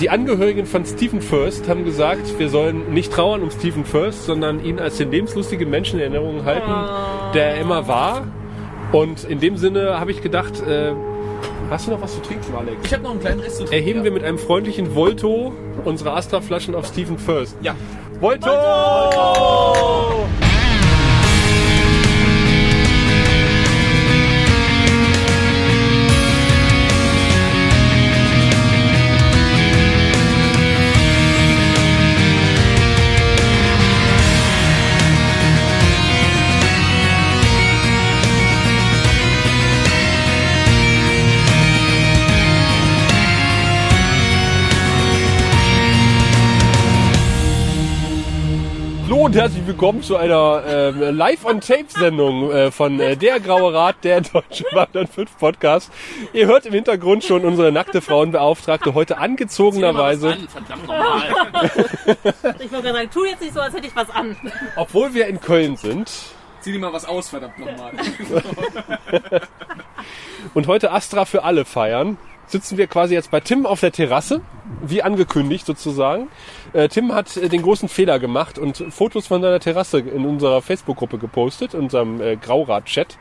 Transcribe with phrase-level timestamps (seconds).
[0.00, 4.64] Die Angehörigen von Stephen First haben gesagt, wir sollen nicht trauern um Stephen First, sondern
[4.64, 6.72] ihn als den lebenslustigen Menschen in Erinnerung halten,
[7.34, 8.26] der er immer war.
[8.92, 10.92] Und in dem Sinne habe ich gedacht, äh,
[11.68, 12.78] hast du noch was zu trinken, Alex?
[12.82, 13.74] Ich habe noch einen kleinen Rest zu trinken.
[13.74, 15.52] Erheben wir mit einem freundlichen Volto
[15.84, 17.58] unsere Astra-Flaschen auf Stephen First.
[17.60, 17.74] Ja.
[18.20, 18.46] Volto!
[18.48, 19.99] Hallo
[49.30, 54.64] und herzlich willkommen zu einer ähm, Live-on-Tape-Sendung äh, von äh, Der Graue Rat, der Deutsche
[54.72, 55.92] Wandern 5 Podcast.
[56.32, 61.22] Ihr hört im Hintergrund schon unsere nackte Frauenbeauftragte heute angezogenerweise, An, verdammt nochmal.
[62.58, 64.36] Ich wollte gerade sagen, tu jetzt nicht so, als hätte ich was an.
[64.74, 66.10] obwohl wir in Köln sind
[66.60, 67.92] Zieh dir mal was aus, verdammt nochmal.
[70.54, 72.18] und heute Astra für alle feiern,
[72.50, 74.40] sitzen wir quasi jetzt bei Tim auf der Terrasse,
[74.82, 76.28] wie angekündigt sozusagen.
[76.72, 80.62] Äh, Tim hat äh, den großen Fehler gemacht und Fotos von seiner Terrasse in unserer
[80.62, 83.18] Facebook-Gruppe gepostet, in unserem äh, Graurad-Chat.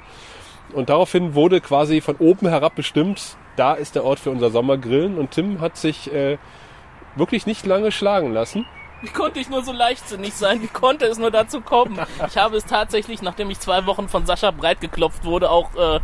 [0.74, 5.18] Und daraufhin wurde quasi von oben herab bestimmt, da ist der Ort für unser Sommergrillen.
[5.18, 6.38] Und Tim hat sich äh,
[7.16, 8.66] wirklich nicht lange schlagen lassen.
[9.02, 10.62] Wie konnte ich nur so leichtsinnig sein?
[10.62, 12.00] Wie konnte es nur dazu kommen?
[12.28, 16.00] Ich habe es tatsächlich, nachdem ich zwei Wochen von Sascha breit geklopft wurde, auch äh,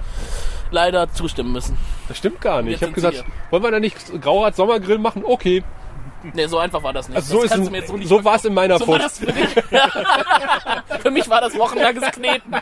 [0.72, 1.78] leider zustimmen müssen.
[2.08, 2.76] Das stimmt gar nicht.
[2.76, 5.24] Ich habe gesagt, wollen wir da nicht Graurad Sommergrill machen?
[5.26, 5.64] Okay.
[6.34, 7.18] Nee, so einfach war das nicht.
[7.18, 9.32] Also so, das ist so so war es in meiner So das für
[11.00, 12.56] für mich war das wochenlanges Kneten.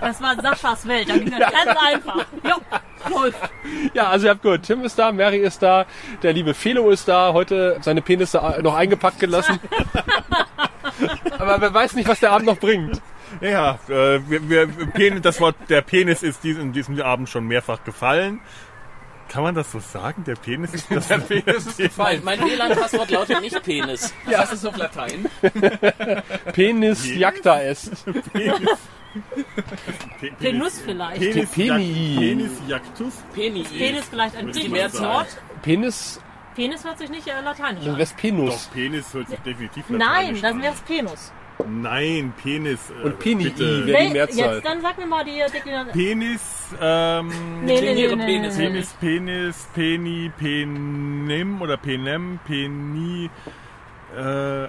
[0.00, 1.08] Das war Saschas Welt.
[1.08, 2.24] Da ging das ganz einfach.
[2.42, 2.54] Jo,
[3.10, 3.38] läuft.
[3.94, 5.86] Ja, also ihr habt gehört, Tim ist da, Mary ist da,
[6.22, 9.60] der liebe Felo ist da, heute seine Penisse noch eingepackt gelassen.
[11.38, 13.00] Aber wer weiß nicht, was der Abend noch bringt.
[13.40, 17.84] Ja, äh, wir, wir, Penis, das Wort der Penis ist in diesem Abend schon mehrfach
[17.84, 18.40] gefallen.
[19.28, 20.22] Kann man das so sagen?
[20.24, 24.14] Der Penis ist das der Penis ist Mein, mein WLAN-Passwort lautet nicht Penis.
[24.24, 25.26] Was ist auf Latein?
[26.52, 27.90] Penis jacta est.
[30.38, 31.20] Penus vielleicht.
[31.20, 32.16] Penis, Peni.
[32.18, 33.14] Penis Jactus.
[33.34, 33.62] Peni.
[33.64, 35.00] Penis vielleicht ein griechisches.
[35.00, 35.28] Wort.
[35.62, 36.20] Penis,
[36.54, 37.98] Penis hört sich nicht äh, lateinisch das an.
[37.98, 38.66] wär's Penus.
[38.66, 40.62] Doch, Penis hört sich definitiv Nein, lateinisch dann an.
[40.62, 41.32] wäre es Penus.
[41.68, 42.78] Nein, Penis.
[42.90, 43.86] Äh, Und Penii bitte.
[43.86, 44.54] wäre die Mehrzahl.
[44.56, 45.92] Jetzt, dann sag mir mal die Deklination.
[45.92, 46.40] Penis,
[46.80, 47.28] ähm,
[47.64, 48.56] Nee, nee, nee, nee, Penis.
[48.56, 48.70] nee, nee.
[48.70, 53.30] Penis, Penis, Peni, Penim oder Penem, Peni.
[54.16, 54.20] Äh,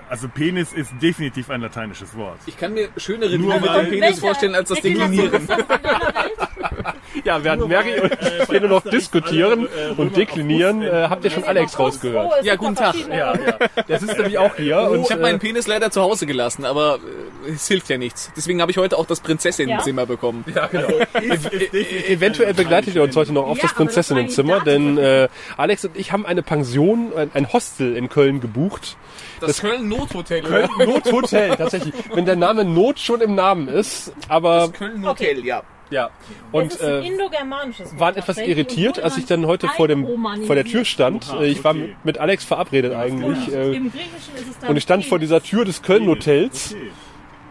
[0.09, 2.39] also Penis ist definitiv ein lateinisches Wort.
[2.47, 5.33] Ich kann mir schönere Nur Dinge mit dem Penis Welche vorstellen als das Deklinieren.
[5.33, 6.95] ist das in deiner Welt?
[7.27, 8.15] Ja, während Mary und
[8.47, 9.67] Felo noch diskutieren
[9.97, 12.43] und deklinieren, äh, habt ihr schon Alex rausgehört.
[12.43, 12.95] Ja, guten Tag.
[13.09, 13.57] Ja, ja.
[13.87, 14.79] Der sitzt nämlich auch hier.
[14.79, 16.99] Und, Ich habe äh, meinen Penis leider zu Hause gelassen, aber
[17.45, 18.31] äh, es hilft ja nichts.
[18.37, 20.45] Deswegen habe ich heute auch das Prinzessinnenzimmer bekommen.
[20.55, 20.87] Ja, genau.
[21.21, 25.27] E- Eventuell begleitet ihr uns heute noch auf Ja, das das Prinzessinnenzimmer, denn äh,
[25.57, 28.95] Alex und ich haben eine Pension, ein, ein Hostel in Köln gebucht.
[29.41, 30.41] Das Köln-Nothotel.
[30.43, 31.93] Köln Nothotel, tatsächlich.
[32.13, 35.63] Wenn der Name Not schon im Namen ist, aber Köln-Hotel, ja.
[35.89, 36.09] Ja.
[36.29, 40.05] Es Und ist ein äh, waren etwas irritiert, als ich dann heute vor dem
[40.45, 41.33] vor der Tür stand.
[41.39, 43.53] Äh, Ich war mit, mit Alex verabredet eigentlich.
[43.53, 46.75] Äh, Im Griechischen ist es dann und ich stand vor dieser Tür des Köln Hotels.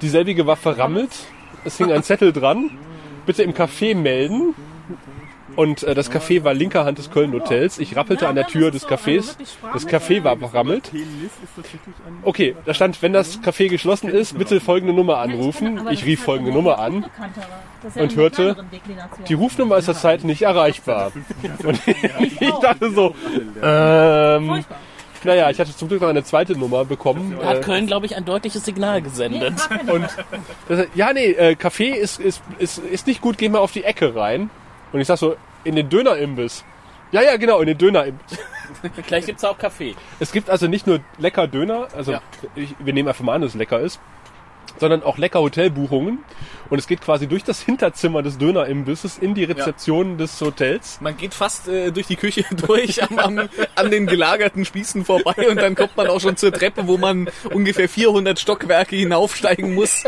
[0.02, 1.10] Dieselbige war verrammelt.
[1.64, 2.70] Es hing ein Zettel dran.
[3.24, 4.54] Bitte im Café melden.
[5.56, 7.78] Und äh, das Café war linker Hand des Köln Hotels.
[7.78, 9.36] Ich rappelte an der Tür des Cafés.
[9.72, 10.90] Das Café war verrammelt.
[12.22, 15.80] Okay, da stand, wenn das Café geschlossen ist, bitte folgende Nummer anrufen.
[15.90, 17.06] Ich rief halt folgende Nummer an.
[17.94, 18.56] und hörte.
[19.28, 21.12] Die Rufnummer ist zurzeit nicht erreichbar.
[21.64, 21.80] Und
[22.40, 23.14] ich dachte so,
[23.62, 24.64] ähm,
[25.24, 27.36] naja, ich hatte zum Glück noch eine zweite Nummer bekommen.
[27.40, 29.54] Da hat Äh, Köln, glaube ich, ein deutliches Signal gesendet.
[29.90, 30.06] Und
[30.68, 33.84] das, ja, nee, äh, Kaffee ist, ist, ist, ist nicht gut, geh mal auf die
[33.84, 34.50] Ecke rein.
[34.96, 36.64] Und ich sag so, in den Dönerimbiss.
[37.12, 38.38] Ja, ja, genau, in den Dönerimbiss.
[39.06, 39.94] Gleich gibt's auch Kaffee.
[40.20, 42.22] Es gibt also nicht nur lecker Döner, also Ja.
[42.54, 44.00] ich, wir nehmen einfach mal an, dass es lecker ist,
[44.78, 46.18] sondern auch lecker Hotelbuchungen.
[46.68, 50.98] Und es geht quasi durch das Hinterzimmer des Dönerimbisses in die Rezeption des Hotels.
[51.00, 55.48] Man geht fast äh, durch die Küche durch am, am, an den gelagerten Spießen vorbei
[55.48, 60.04] und dann kommt man auch schon zur Treppe, wo man ungefähr 400 Stockwerke hinaufsteigen muss,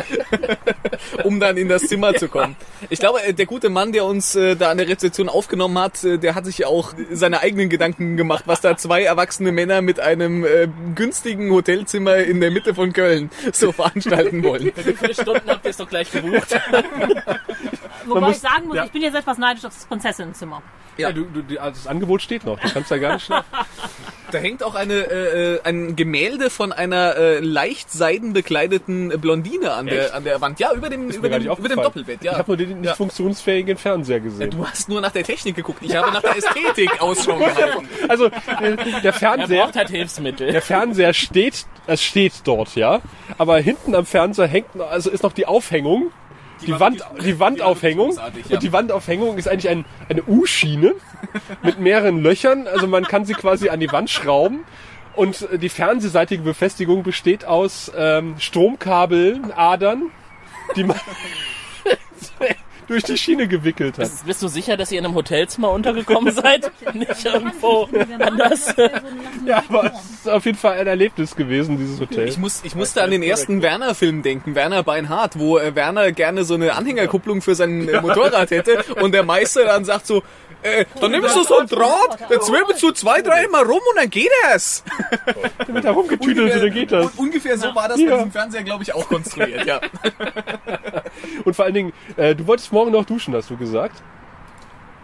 [1.24, 2.56] um dann in das Zimmer zu kommen.
[2.90, 6.02] Ich glaube, äh, der gute Mann, der uns äh, da an der Rezeption aufgenommen hat,
[6.02, 10.00] äh, der hat sich auch seine eigenen Gedanken gemacht, was da zwei erwachsene Männer mit
[10.00, 14.57] einem äh, günstigen Hotelzimmer in der Mitte von Köln so veranstalten wollen.
[14.84, 16.54] Wie viele Stunden habt ihr es doch gleich gebucht?
[18.06, 18.84] Wobei muss- ich sagen muss, ja.
[18.84, 20.62] ich bin jetzt etwas neidisch auf das Prinzessinnenzimmer.
[20.96, 23.48] Ja, du, du, die- also das Angebot steht noch, du kannst da gar nicht schlafen.
[24.30, 29.86] Da hängt auch eine, äh, äh, ein Gemälde von einer äh, leicht seidenbekleideten Blondine an
[29.86, 30.60] der, an der Wand.
[30.60, 31.76] Ja, über dem, über dem, über dem.
[31.76, 32.22] Doppelbett.
[32.22, 32.32] Ja.
[32.32, 34.50] Ich habe nur den nicht funktionsfähigen Fernseher gesehen.
[34.50, 35.80] Du hast nur nach der Technik geguckt.
[35.82, 37.88] Ich habe nach der Ästhetik Ausschau gehalten.
[38.08, 40.52] Also äh, der Er Fernseher, braucht halt Hilfsmittel.
[40.52, 43.00] der Fernseher steht, es steht dort, ja.
[43.38, 46.10] Aber hinten am Fernseher hängt, also ist noch die Aufhängung.
[46.66, 48.16] Die, war Wand, die die Wandaufhängung.
[48.16, 48.54] ja.
[48.56, 50.94] Und die Wandaufhängung ist eigentlich ein, eine U-Schiene
[51.62, 52.66] mit mehreren Löchern.
[52.66, 54.64] Also man kann sie quasi an die Wand schrauben.
[55.14, 60.10] Und die fernsehseitige Befestigung besteht aus ähm, Stromkabeln, Adern,
[60.76, 60.96] die man
[62.88, 64.04] durch die Schiene gewickelt hat.
[64.04, 66.70] Bist, bist du sicher, dass ihr in einem Hotelzimmer untergekommen seid?
[66.94, 67.88] Nicht irgendwo
[68.18, 68.74] anders?
[69.46, 72.26] Ja, aber es ist auf jeden Fall ein Erlebnis gewesen, dieses Hotel.
[72.26, 76.44] Ich, muss, ich musste an den ersten Werner-Film denken, Werner Beinhardt, wo äh, Werner gerne
[76.44, 80.22] so eine Anhängerkupplung für sein äh, Motorrad hätte und der Meister dann sagt so,
[80.62, 83.96] äh, dann nimmst du so ein Draht, dann zwirbelst du zwei, drei Mal rum und
[83.96, 84.82] dann geht es.
[85.68, 87.06] mit herumgetüdelt und dann geht das.
[87.06, 88.10] Und ungefähr so war das Ja.
[88.10, 89.80] bei diesem Fernseher, glaube ich, auch konstruiert, ja.
[91.44, 94.02] Und vor allen Dingen, äh, du wolltest morgen noch duschen, hast du gesagt.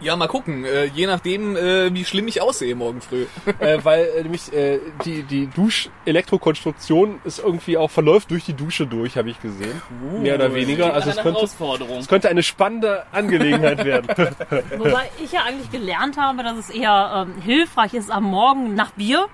[0.05, 3.25] Ja, mal gucken, äh, je nachdem, äh, wie schlimm ich aussehe morgen früh.
[3.59, 8.85] äh, weil äh, nämlich äh, die, die Dusch-Elektrokonstruktion ist irgendwie auch verläuft durch die Dusche
[8.85, 9.81] durch, habe ich gesehen.
[10.21, 10.93] Mehr oder weniger.
[10.93, 11.97] Also es eine könnte, Herausforderung.
[11.97, 14.07] es könnte eine spannende Angelegenheit werden.
[14.77, 18.91] Wobei ich ja eigentlich gelernt habe, dass es eher ähm, hilfreich ist, am Morgen nach
[18.91, 19.25] Bier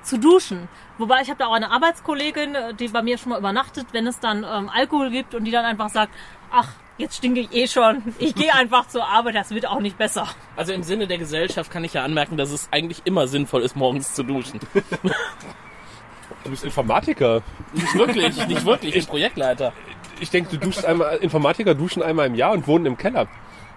[0.00, 0.70] zu duschen.
[0.96, 4.06] Wobei ich habe da auch eine Arbeitskollegin, äh, die bei mir schon mal übernachtet, wenn
[4.06, 6.14] es dann ähm, Alkohol gibt und die dann einfach sagt,
[6.50, 6.68] ach,
[7.02, 10.26] jetzt stinke ich eh schon, ich gehe einfach zur Arbeit, das wird auch nicht besser.
[10.56, 13.76] Also im Sinne der Gesellschaft kann ich ja anmerken, dass es eigentlich immer sinnvoll ist,
[13.76, 14.60] morgens zu duschen.
[16.44, 17.42] Du bist Informatiker.
[17.72, 18.96] Nicht wirklich, nicht wirklich.
[18.96, 19.72] Ich bin Projektleiter.
[20.20, 23.28] Ich denke, du duschst einmal, Informatiker duschen einmal im Jahr und wohnen im Keller.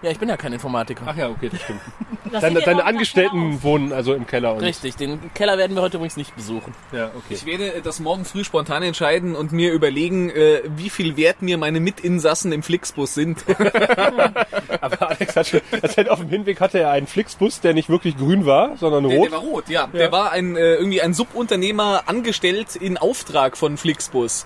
[0.05, 1.01] Ja, ich bin ja kein Informatiker.
[1.07, 1.81] Ach ja, okay, das stimmt.
[2.31, 4.55] Das Deine, ja deine Angestellten nach wohnen also im Keller.
[4.55, 6.73] Und, Richtig, den Keller werden wir heute übrigens nicht besuchen.
[6.91, 7.35] Ja, okay.
[7.35, 11.59] Ich werde das morgen früh spontan entscheiden und mir überlegen, äh, wie viel wert mir
[11.59, 13.45] meine Mitinsassen im Flixbus sind.
[14.81, 18.17] Aber Alex hat schon erzählt, auf dem Hinweg hatte er einen Flixbus, der nicht wirklich
[18.17, 19.27] grün war, sondern Der, rot.
[19.27, 19.87] der war rot, ja.
[19.87, 24.45] Der war ein äh, irgendwie ein Subunternehmer angestellt in Auftrag von Flixbus.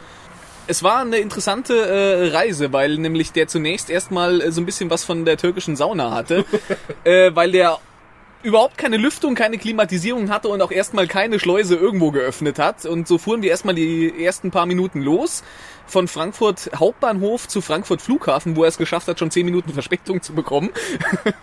[0.69, 4.91] Es war eine interessante äh, Reise, weil nämlich der zunächst erstmal äh, so ein bisschen
[4.91, 6.45] was von der türkischen Sauna hatte,
[7.05, 7.79] äh, weil der
[8.43, 12.85] überhaupt keine Lüftung, keine Klimatisierung hatte und auch erstmal keine Schleuse irgendwo geöffnet hat.
[12.85, 15.43] Und so fuhren wir erstmal die ersten paar Minuten los
[15.87, 20.21] von Frankfurt Hauptbahnhof zu Frankfurt Flughafen, wo er es geschafft hat, schon zehn Minuten Verspätung
[20.21, 20.69] zu bekommen.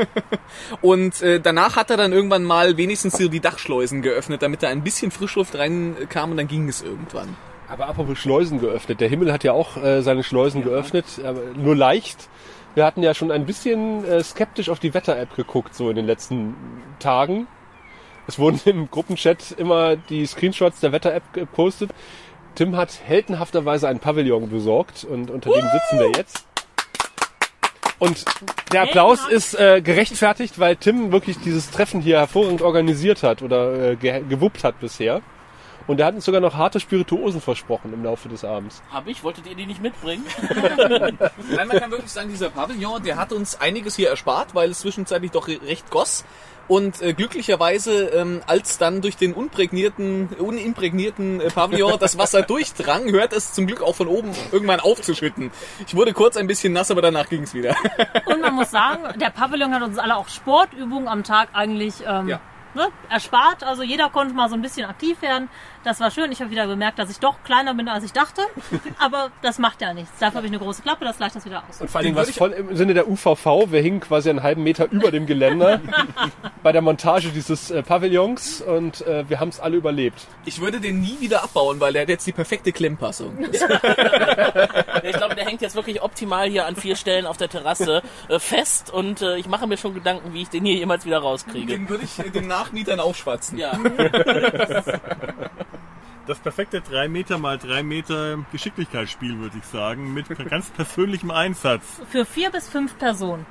[0.82, 4.84] Und äh, danach hat er dann irgendwann mal wenigstens die Dachschleusen geöffnet, damit da ein
[4.84, 7.36] bisschen Frischluft reinkam und dann ging es irgendwann.
[7.68, 9.00] Aber apropos Schleusen geöffnet.
[9.00, 12.28] Der Himmel hat ja auch äh, seine Schleusen geöffnet, aber nur leicht.
[12.74, 16.06] Wir hatten ja schon ein bisschen äh, skeptisch auf die Wetter-App geguckt, so in den
[16.06, 16.54] letzten
[16.98, 17.46] Tagen.
[18.26, 21.90] Es wurden im Gruppenchat immer die Screenshots der Wetter-App gepostet.
[22.54, 26.46] Tim hat heldenhafterweise einen Pavillon besorgt und unter dem sitzen wir jetzt.
[27.98, 28.24] Und
[28.72, 33.92] der Applaus ist äh, gerechtfertigt, weil Tim wirklich dieses Treffen hier hervorragend organisiert hat oder
[33.92, 35.22] äh, ge gewuppt hat bisher.
[35.86, 38.82] Und er hat uns sogar noch harte Spirituosen versprochen im Laufe des Abends.
[38.92, 39.22] Hab ich?
[39.22, 40.24] Wolltet ihr die nicht mitbringen?
[40.88, 44.80] Nein, man kann wirklich sagen, dieser Pavillon, der hat uns einiges hier erspart, weil es
[44.80, 46.24] zwischenzeitlich doch re- recht goss.
[46.68, 53.08] Und äh, glücklicherweise, ähm, als dann durch den unprägnierten, unimprägnierten äh, Pavillon das Wasser durchdrang,
[53.12, 55.52] hört es zum Glück auch von oben irgendwann aufzuschütten.
[55.86, 57.76] Ich wurde kurz ein bisschen nass, aber danach ging es wieder.
[58.26, 62.26] Und man muss sagen, der Pavillon hat uns alle auch Sportübungen am Tag eigentlich ähm,
[62.28, 62.40] Ja.
[62.74, 63.62] ne, erspart.
[63.62, 65.48] Also jeder konnte mal so ein bisschen aktiv werden.
[65.86, 66.32] Das war schön.
[66.32, 68.42] Ich habe wieder bemerkt, dass ich doch kleiner bin, als ich dachte.
[68.98, 70.10] Aber das macht ja nichts.
[70.18, 71.80] Dafür habe ich eine große Klappe, das gleicht das wieder aus.
[71.80, 73.70] Und vor allem Den was voll im Sinne der UVV.
[73.70, 75.80] Wir hingen quasi einen halben Meter über dem Geländer
[76.64, 80.26] bei der Montage dieses äh, Pavillons und äh, wir haben es alle überlebt.
[80.44, 83.38] Ich würde den nie wieder abbauen, weil der hat jetzt die perfekte Klemmpassung.
[85.02, 88.40] Ich glaube, der hängt jetzt wirklich optimal hier an vier Stellen auf der Terrasse äh,
[88.40, 91.66] fest und äh, ich mache mir schon Gedanken, wie ich den hier jemals wieder rauskriege.
[91.66, 93.56] Den würde ich äh, den Nachmietern aufschwatzen.
[93.56, 93.78] Ja,
[96.26, 101.84] Das perfekte 3 Meter mal 3 Meter Geschicklichkeitsspiel, würde ich sagen, mit ganz persönlichem Einsatz.
[102.10, 103.46] Für vier bis fünf Personen.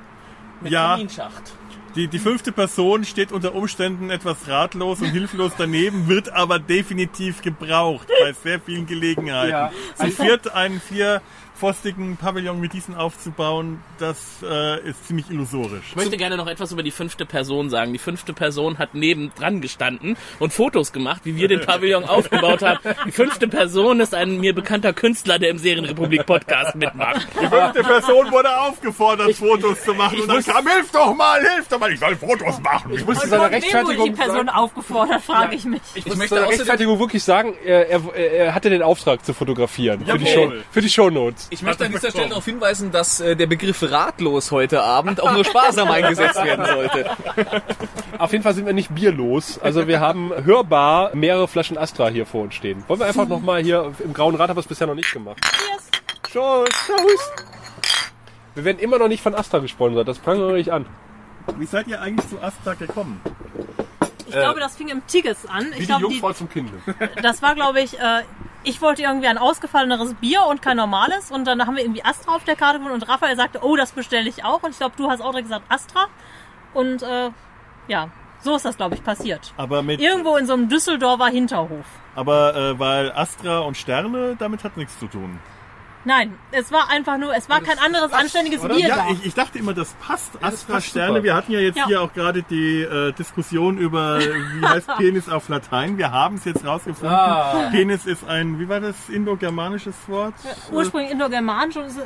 [0.60, 0.92] mit Ja.
[0.92, 1.54] Kaminschacht.
[1.94, 7.40] Die, die fünfte Person steht unter Umständen etwas ratlos und hilflos daneben, wird aber definitiv
[7.40, 9.50] gebraucht bei sehr vielen Gelegenheiten.
[9.50, 9.72] Ja.
[9.94, 11.22] Zu viert einen vier
[11.56, 15.84] pfostigen Pavillon mit diesen aufzubauen, das äh, ist ziemlich illusorisch.
[15.90, 17.92] Ich möchte gerne noch etwas über die fünfte Person sagen.
[17.92, 22.62] Die fünfte Person hat neben dran gestanden und Fotos gemacht, wie wir den Pavillon aufgebaut
[22.62, 22.78] haben.
[23.06, 27.26] Die fünfte Person ist ein mir bekannter Künstler, der im Serienrepublik Podcast mitmacht.
[27.40, 30.20] Die fünfte Person wurde aufgefordert, Fotos zu machen.
[30.20, 32.92] und dann kam, hilf doch mal, hilf doch mal, ich soll Fotos machen.
[32.92, 35.80] Ich muss von wem wurde die Rechtfertigung Person sagen, aufgefordert, frage ich mich.
[35.94, 40.04] ich Ich möchte außerdem- Rechtfertigung wirklich sagen, er, er, er hatte den Auftrag zu fotografieren
[40.04, 40.64] für die, Show, Jawohl.
[40.70, 41.45] für die Shownotes.
[41.50, 42.10] Ich möchte an dieser.
[42.10, 46.64] Stelle darauf hinweisen, dass äh, der Begriff ratlos heute Abend auch nur sparsam eingesetzt werden
[46.66, 47.10] sollte.
[48.18, 49.58] Auf jeden Fall sind wir nicht bierlos.
[49.58, 52.84] Also wir haben hörbar mehrere Flaschen Astra hier vor uns stehen.
[52.88, 55.38] Wollen wir einfach nochmal hier, im Grauen Rad haben wir es bisher noch nicht gemacht.
[55.42, 55.86] Cheers.
[56.32, 57.32] Prost.
[58.54, 60.86] Wir werden immer noch nicht von Astra gesponsert, das prangere ich an.
[61.58, 63.20] Wie seid ihr eigentlich zu Astra gekommen?
[64.26, 65.72] Ich glaube, das fing im Tigges an.
[65.76, 66.72] Wie Ich die, Jungfrau zum Kinde.
[67.22, 68.22] das war, glaube ich, äh,
[68.66, 71.30] ich wollte irgendwie ein ausgefalleneres Bier und kein normales.
[71.30, 73.92] Und dann haben wir irgendwie Astra auf der Karte gefunden und Raphael sagte, oh, das
[73.92, 74.62] bestelle ich auch.
[74.62, 76.06] Und ich glaube, du hast auch direkt gesagt Astra.
[76.74, 77.30] Und äh,
[77.86, 78.08] ja,
[78.40, 79.54] so ist das, glaube ich, passiert.
[79.56, 81.86] Aber mit, Irgendwo in so einem Düsseldorfer Hinterhof.
[82.16, 85.38] aber äh, weil Astra und Sterne, damit hat nichts zu tun.
[86.06, 88.76] Nein, es war einfach nur, es war kein anderes anständiges Oder?
[88.76, 89.06] Bier Ja, da.
[89.10, 90.30] ich, ich dachte immer, das passt.
[90.40, 91.08] Astra passt Sterne.
[91.14, 91.24] super.
[91.24, 91.86] Wir hatten ja jetzt Ja.
[91.86, 95.98] hier auch gerade die äh, Diskussion über, wie heißt Penis auf Latein.
[95.98, 97.10] Wir haben es jetzt rausgefunden.
[97.12, 97.70] Ah.
[97.72, 100.34] Penis ist ein, wie war das, indogermanisches Wort?
[100.70, 101.98] Ursprünglich indogermanisch und ist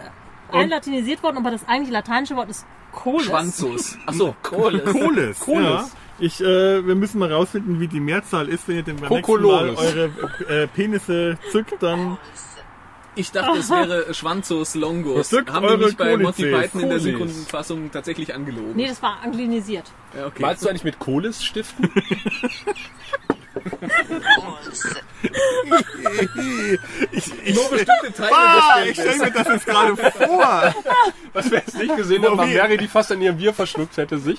[0.50, 3.26] einlatinisiert worden, aber das eigentliche lateinische Wort ist Coles.
[3.26, 3.98] Schwanzus.
[4.06, 4.80] Achso, Kohle.
[4.80, 5.40] Coles.
[5.40, 5.62] Coles.
[5.62, 5.84] Ja.
[6.18, 8.66] Ich, äh, wir müssen mal rausfinden, wie die Mehrzahl ist.
[8.68, 10.10] Wenn ihr denn beim nächsten Mal eure
[10.48, 12.18] äh, Penisse zückt, dann
[13.16, 15.28] Ich dachte, es wäre Schwanzus Longus.
[15.30, 16.60] Zückt Haben wir eure mich bei Monty Kolizes.
[16.70, 17.00] Python in der.
[17.00, 18.72] Sekundenfassung tatsächlich angelogen.
[18.76, 19.90] Nee, das war anglinisiert.
[20.16, 20.42] Ja, okay.
[20.42, 21.90] Malst du eigentlich mit Kohles stiften?
[27.54, 30.74] Nur bestimmte Teile Ah, des ich stelle mir das jetzt gerade vor.
[31.32, 32.36] Was wir jetzt nicht gesehen haben?
[32.36, 34.38] Mary, die fast an ihrem Bier verschluckt hätte sich.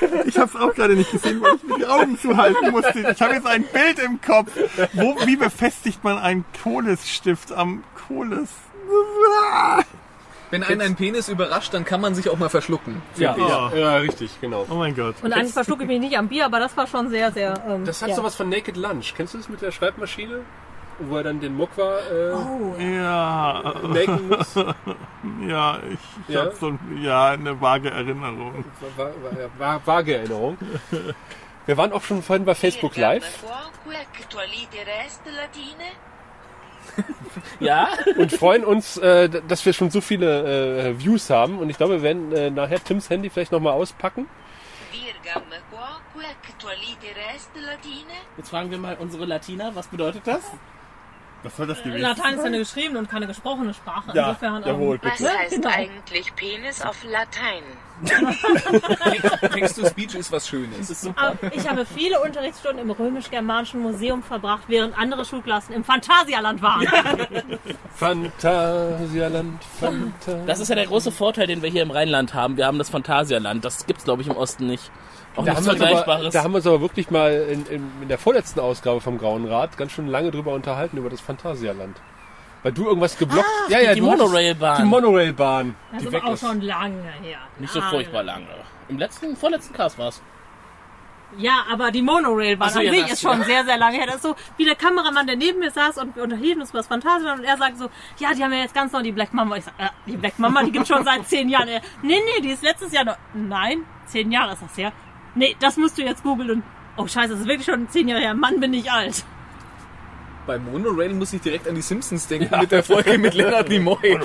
[0.26, 3.00] Ich habe es auch gerade nicht gesehen, weil ich mir die Augen zuhalten musste.
[3.14, 4.50] Ich habe jetzt ein Bild im Kopf.
[4.92, 8.50] Wo, wie befestigt man einen Kohlesstift am Kohles?
[10.50, 13.02] Wenn einen ein Penis überrascht, dann kann man sich auch mal verschlucken.
[13.16, 13.70] Ja, Ja.
[13.72, 14.64] ja, ja, richtig, genau.
[14.70, 15.16] Oh mein Gott.
[15.22, 17.60] Und eigentlich verschlucke ich mich nicht am Bier, aber das war schon sehr, sehr.
[17.68, 18.14] Ähm, Das hat ja.
[18.14, 19.14] sowas von Naked Lunch.
[19.16, 20.40] Kennst du das mit der Schreibmaschine?
[20.98, 24.54] Wo er dann den Mokwa äh, Oh, Ja, naken muss?
[25.46, 25.98] ja, ich,
[26.28, 26.40] ich Ja?
[26.42, 28.64] habe so ja, eine vage Erinnerung.
[28.96, 30.56] War, war, war, vage Erinnerung.
[31.66, 33.44] Wir waren auch schon vorhin bei Facebook Live
[37.60, 37.88] Ja?
[38.16, 41.58] und freuen uns, äh, dass wir schon so viele äh, Views haben.
[41.58, 44.28] Und ich glaube, wir werden äh, nachher Tims Handy vielleicht nochmal auspacken.
[48.36, 50.42] Jetzt fragen wir mal unsere Latina, was bedeutet das?
[51.46, 54.10] Was soll das gewesen Latein ist eine geschriebene und keine gesprochene Sprache.
[54.14, 55.22] Ja, Insofern, jawohl, ähm, bitte.
[55.22, 55.28] ne?
[55.32, 55.68] Was heißt Genau.
[55.68, 57.62] eigentlich Penis auf Latein?
[59.52, 61.08] Text-to-Speech ist was Schönes.
[61.16, 66.86] Aber ich habe viele Unterrichtsstunden im römisch-germanischen Museum verbracht, während andere Schulklassen im Phantasialand waren.
[67.94, 70.48] Phantasialand, Phantasialand.
[70.48, 72.56] Das ist ja der große Vorteil, den wir hier im Rheinland haben.
[72.56, 73.64] Wir haben das Phantasialand.
[73.64, 74.90] Das gibt's, glaube ich, im Osten nicht.
[75.36, 77.90] Auch Da haben, wir uns aber, da haben wir uns aber wirklich mal in, in,
[78.02, 81.96] in der vorletzten Ausgabe vom Grauen Rat ganz schön lange drüber unterhalten, über das Phantasialand.
[82.66, 84.82] Weil du irgendwas geblockt ja, ja, die Monorailbahn.
[84.82, 85.76] Die Monorailbahn.
[85.92, 86.40] Das die ist weg auch ist.
[86.40, 87.38] schon lange her.
[87.60, 87.92] Nicht so Lange.
[87.92, 88.46] furchtbar lange.
[88.88, 90.20] Im letzten, vorletzten Cast war's.
[91.38, 93.44] Ja, aber die Monorailbahn so, an ja, sich ist schon ja.
[93.44, 94.06] sehr, sehr lange her.
[94.06, 96.80] Das ist so wie der Kameramann, der neben mir saß und wir unterhielten uns über
[96.80, 99.32] das Phantasialand und er sagt so, ja, die haben ja jetzt ganz neu die Black
[99.32, 99.58] Mama.
[99.58, 101.68] Ich sag, äh, die Black Mama, die gibt's schon seit zehn Jahren.
[101.68, 103.16] Er, nee, nee, die ist letztes Jahr noch.
[103.32, 104.92] Nein, zehn Jahre ist das her.
[105.36, 106.62] Nee, das musst du jetzt googeln und
[106.96, 108.34] oh scheiße, das ist wirklich schon zehn Jahre her.
[108.34, 109.24] Mann, bin ich alt.
[110.46, 114.18] Bei Monorail muss ich direkt an die Simpsons denken mit der Folge mit Leonard Nimoy.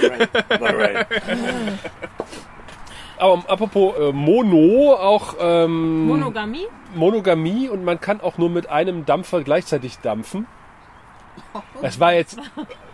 [3.17, 6.67] Aber apropos äh, Mono, auch ähm, Monogamie?
[6.95, 10.47] Monogamie und man kann auch nur mit einem Dampfer gleichzeitig dampfen.
[11.81, 12.39] Das war jetzt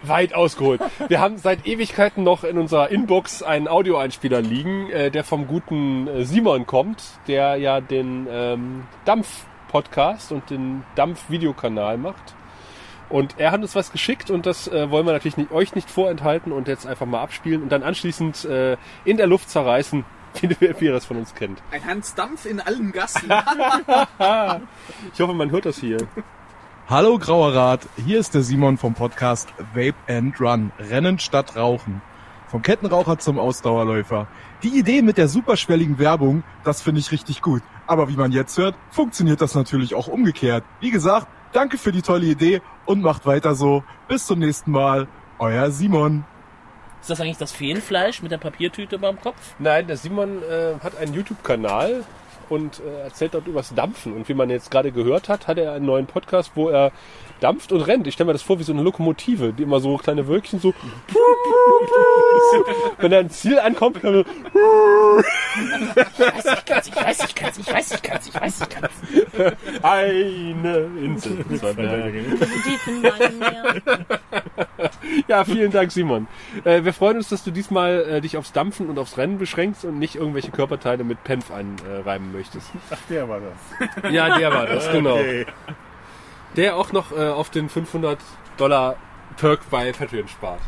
[0.04, 0.82] weit ausgeholt.
[1.08, 6.08] Wir haben seit Ewigkeiten noch in unserer Inbox einen Audioeinspieler liegen, äh, der vom guten
[6.08, 12.37] äh, Simon kommt, der ja den ähm, Dampf-Podcast und den Dampf-Videokanal macht.
[13.10, 15.90] Und er hat uns was geschickt und das äh, wollen wir natürlich nicht, euch nicht
[15.90, 20.04] vorenthalten und jetzt einfach mal abspielen und dann anschließend äh, in der Luft zerreißen,
[20.42, 21.62] wie, wie ihr das von uns kennt.
[21.72, 23.32] Ein Hans Dampf in allen Gassen.
[25.14, 25.98] Ich hoffe, man hört das hier.
[26.90, 32.02] Hallo Grauer Rat, hier ist der Simon vom Podcast Vape and Run, Rennen statt Rauchen.
[32.48, 34.28] Vom Kettenraucher zum Ausdauerläufer.
[34.64, 37.62] Die Idee mit der superschwelligen Werbung, das finde ich richtig gut.
[37.88, 40.64] Aber wie man jetzt hört, funktioniert das natürlich auch umgekehrt.
[40.80, 43.84] Wie gesagt, danke für die tolle Idee und macht weiter so.
[44.08, 45.08] Bis zum nächsten Mal.
[45.40, 46.26] Euer Simon.
[47.02, 49.38] Ist das eigentlich das Feenfleisch mit der Papiertüte überm Kopf?
[49.60, 52.04] Nein, der Simon äh, hat einen YouTube-Kanal
[52.50, 54.14] und äh, erzählt dort übers Dampfen.
[54.14, 56.92] Und wie man jetzt gerade gehört hat, hat er einen neuen Podcast, wo er
[57.40, 58.08] dampft und rennt.
[58.08, 60.74] Ich stelle mir das vor wie so eine Lokomotive, die immer so kleine Wölkchen so.
[62.98, 64.26] Wenn er ein Ziel ankommt, kann er
[65.96, 68.70] Ich weiß, ich kann's, ich weiß, ich kann's, ich weiß, ich kann's, ich weiß, ich
[68.70, 68.94] kann's.
[69.84, 71.46] eine Insel.
[71.58, 72.24] zwei Berge.
[75.28, 76.28] Ja, vielen Dank, Simon.
[76.64, 79.86] Äh, wir freuen uns, dass du diesmal äh, dich aufs Dampfen und aufs Rennen beschränkst
[79.86, 82.72] und nicht irgendwelche Körperteile mit Penf einreiben möchtest.
[82.90, 84.12] Ach, der war das.
[84.12, 85.16] Ja, der war das, genau.
[85.16, 85.46] Okay.
[86.56, 88.20] Der auch noch äh, auf den 500
[88.58, 88.96] Dollar
[89.38, 90.62] Perk bei Patreon spart.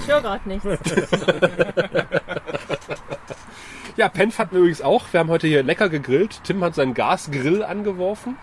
[0.00, 0.66] Ich höre gerade nichts.
[3.96, 5.04] Ja, Penf hatten wir übrigens auch.
[5.12, 6.40] Wir haben heute hier lecker gegrillt.
[6.42, 8.36] Tim hat seinen Gasgrill angeworfen.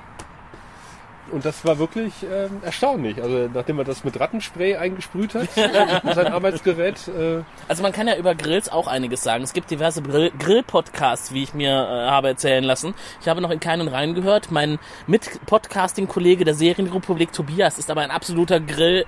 [1.31, 3.21] Und das war wirklich ähm, erstaunlich.
[3.21, 7.07] Also nachdem er das mit Rattenspray eingesprüht hat, sein Arbeitsgerät.
[7.07, 9.43] Äh, Also man kann ja über Grills auch einiges sagen.
[9.43, 12.93] Es gibt diverse Grill- Grill-Podcasts, wie ich mir äh, habe erzählen lassen.
[13.21, 14.51] Ich habe noch in keinen reingehört.
[14.51, 19.05] Mein Mit-Podcasting-Kollege der Serienrepublik Tobias ist aber ein absoluter Grill.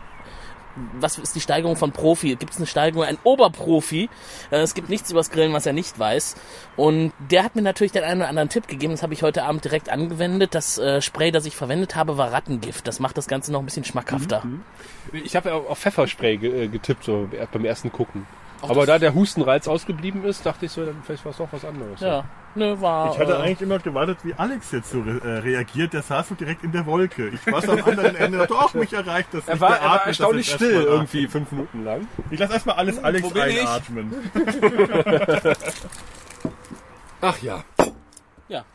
[1.00, 2.36] Was ist die Steigerung von Profi?
[2.36, 3.04] Gibt es eine Steigerung?
[3.06, 4.10] Ein Oberprofi.
[4.52, 6.36] Äh, Es gibt nichts übers Grillen, was er nicht weiß.
[6.76, 8.94] Und der hat mir natürlich den einen oder anderen Tipp gegeben.
[8.94, 10.56] Das habe ich heute Abend direkt angewendet.
[10.56, 12.88] Das äh, Spray, das ich verwendet habe, war Rattengift.
[12.88, 14.44] Das macht das Ganze noch ein bisschen schmackhafter.
[15.12, 18.26] ich habe ja auf Pfefferspray äh, getippt so beim ersten Gucken.
[18.62, 21.66] Aber da der Hustenreiz ausgeblieben ist, dachte ich so, dann vielleicht war es doch was
[21.66, 22.00] anderes.
[22.00, 22.24] Ja,
[22.56, 23.12] ne, war.
[23.14, 25.94] Ich hatte äh, eigentlich immer gewartet, wie Alex jetzt so re äh, reagiert.
[25.94, 27.30] Der saß so direkt in der Wolke.
[27.30, 29.48] Ich war am anderen Ende, dachte, ach, mich erreicht das.
[29.48, 29.62] Er nicht.
[29.62, 32.08] war, er war atmet erstaunlich still irgendwie fünf Minuten lang.
[32.32, 33.62] Ich lasse erstmal alles Alex bin ich?
[33.62, 34.14] einatmen.
[37.22, 37.64] Ach ja.
[38.50, 38.66] Ja,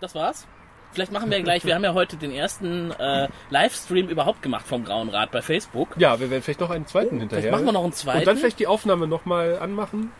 [0.00, 0.46] das war's.
[0.92, 4.84] Vielleicht machen wir gleich, wir haben ja heute den ersten äh, Livestream überhaupt gemacht vom
[4.84, 5.88] Grauen Rat bei Facebook.
[5.98, 7.42] Ja, wir werden vielleicht noch einen zweiten hinterher.
[7.42, 8.20] Vielleicht machen wir noch einen zweiten.
[8.20, 10.10] Und dann vielleicht die Aufnahme nochmal anmachen.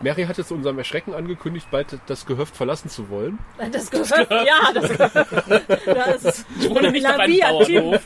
[0.00, 3.38] Mary hat jetzt zu unserem Erschrecken angekündigt, bald das Gehöft verlassen zu wollen.
[3.72, 4.90] Das gehört, ja, das
[5.84, 7.98] Das ist Ohne nicht auf La einen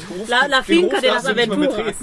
[0.00, 0.28] Bauernhof.
[0.28, 1.94] La, La Finca Hof de las Aventuras.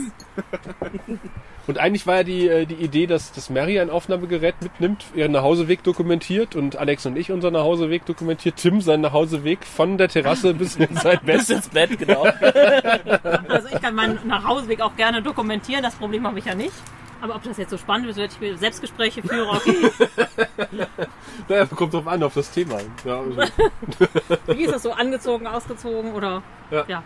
[1.67, 5.33] Und eigentlich war ja die, äh, die Idee, dass, dass Mary ein Aufnahmegerät mitnimmt, ihren
[5.33, 10.53] Nachhauseweg dokumentiert und Alex und ich unseren Nachhauseweg dokumentiert, Tim seinen Nachhauseweg von der Terrasse
[10.53, 11.57] bis in sein Bis Bett.
[11.57, 12.23] ins Bett, genau.
[13.49, 16.71] Also ich kann meinen Nachhauseweg auch gerne dokumentieren, das Problem habe ich ja nicht.
[17.19, 19.75] Aber ob das jetzt so spannend ist, wenn ich mir Selbstgespräche führe, okay.
[21.49, 22.77] Naja, kommt drauf an, auf das Thema.
[23.03, 23.41] Ja, also,
[24.47, 26.85] Wie ist das so angezogen, ausgezogen oder Ja.
[26.87, 27.03] ja.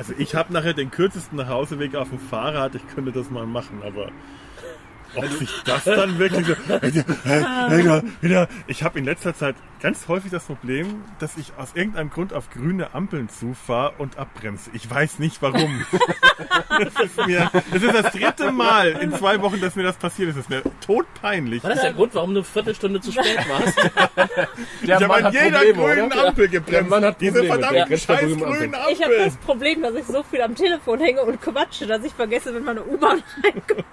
[0.00, 2.74] Also ich habe nachher den kürzesten Nachhauseweg auf dem Fahrrad.
[2.74, 4.10] Ich könnte das mal machen, aber
[5.14, 6.54] ob sich das dann wirklich so...
[7.70, 8.48] Wieder, wieder.
[8.66, 12.50] Ich habe in letzter Zeit ganz häufig das Problem, dass ich aus irgendeinem Grund auf
[12.50, 14.70] grüne Ampeln zufahre und abbremse.
[14.72, 15.84] Ich weiß nicht warum.
[16.68, 20.30] das, ist mir, das ist das dritte Mal in zwei Wochen, dass mir das passiert
[20.30, 20.36] ist.
[20.36, 21.62] Das ist mir todpeinlich.
[21.62, 23.76] War das der Grund, warum du eine Viertelstunde zu spät warst?
[24.86, 26.28] der Ich habe an jeder grünen oder?
[26.28, 27.20] Ampel gebremst.
[27.20, 28.72] Diese Probleme, der verdammten scheiß grünen Ampeln.
[28.72, 29.36] grünen Ich habe das.
[29.38, 32.84] Problem, dass ich so viel am Telefon hänge und quatsche, dass ich vergesse, wenn meine
[32.84, 33.84] U-Bahn reinkommt.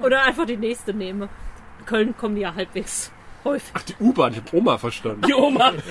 [0.00, 1.28] Oder einfach die nächste nehme.
[1.86, 3.12] Köln kommen die ja halbwegs
[3.48, 3.72] häufig.
[3.88, 5.22] Die U-Bahn, ich hab Oma verstanden.
[5.26, 5.72] Die Oma.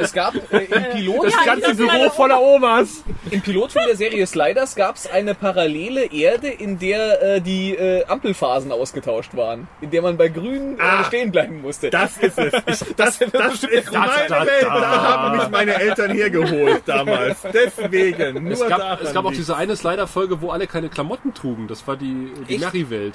[0.00, 3.02] Es gab äh, im Pilot, Das ganze Büro voller Omas.
[3.30, 8.04] im Pilotfilm der Serie Sliders gab es eine parallele Erde, in der äh, die äh,
[8.06, 11.90] Ampelphasen ausgetauscht waren, in der man bei Grün äh, stehen bleiben musste.
[11.90, 12.52] Das ist es.
[12.68, 14.62] Ich, das, das ist meine da, Welt.
[14.62, 14.80] da.
[14.80, 17.38] Da haben mich meine Eltern hergeholt damals.
[17.52, 18.44] Deswegen.
[18.44, 21.66] Nur Es gab, es gab auch diese eine Slider-Folge, wo alle keine Klamotten trugen.
[21.66, 22.58] Das war die, die?
[22.58, 23.14] Mary-Welt.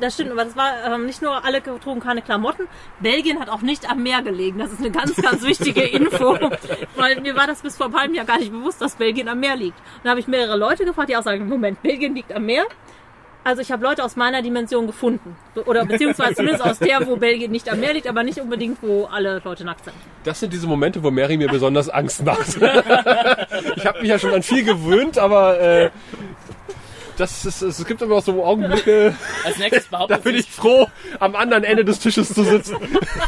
[0.00, 2.68] Das stimmt, aber das war ähm, nicht nur alle trugen keine Klamotten.
[3.00, 4.58] Belgien hat auch nicht am Meer gelegen.
[4.58, 6.38] Das ist eine ganz, ganz wichtige Info.
[6.96, 9.40] Weil mir war das bis vor ein halbem Jahr gar nicht bewusst, dass Belgien am
[9.40, 9.78] Meer liegt.
[9.78, 12.64] Und da habe ich mehrere Leute gefragt, die auch sagen, Moment, Belgien liegt am Meer.
[13.42, 15.34] Also ich habe Leute aus meiner Dimension gefunden.
[15.64, 19.06] Oder beziehungsweise zumindest aus der, wo Belgien nicht am Meer liegt, aber nicht unbedingt, wo
[19.06, 19.96] alle Leute nackt sind.
[20.24, 22.56] Das sind diese Momente, wo Mary mir besonders Angst macht.
[23.76, 25.90] ich habe mich ja schon an viel gewöhnt, aber äh,
[27.20, 30.88] das ist, es gibt immer so Augenblicke, Als nächstes da behauptet bin sie, ich froh,
[31.18, 32.76] am anderen Ende des Tisches zu sitzen.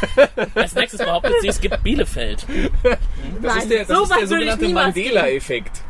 [0.55, 2.45] als nächstes behauptet sie, es gibt Bielefeld.
[3.41, 5.83] Das ist der, das so ist der sogenannte Mandela-Effekt.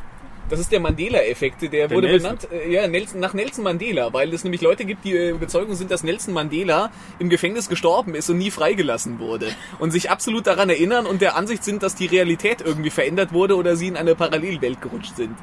[0.50, 2.38] Das ist der Mandela-Effekt, der, wurde Nelson.
[2.38, 5.74] benannt äh, ja, Nelson, nach Nelson Mandela, weil es nämlich Leute gibt, die äh, Überzeugung
[5.76, 9.48] sind, dass Nelson Mandela im Gefängnis gestorben ist und nie freigelassen wurde.
[9.80, 13.56] Und sich absolut daran erinnern und der Ansicht sind, dass die Realität irgendwie verändert wurde
[13.56, 15.38] oder sie in eine Parallelwelt gerutscht sind.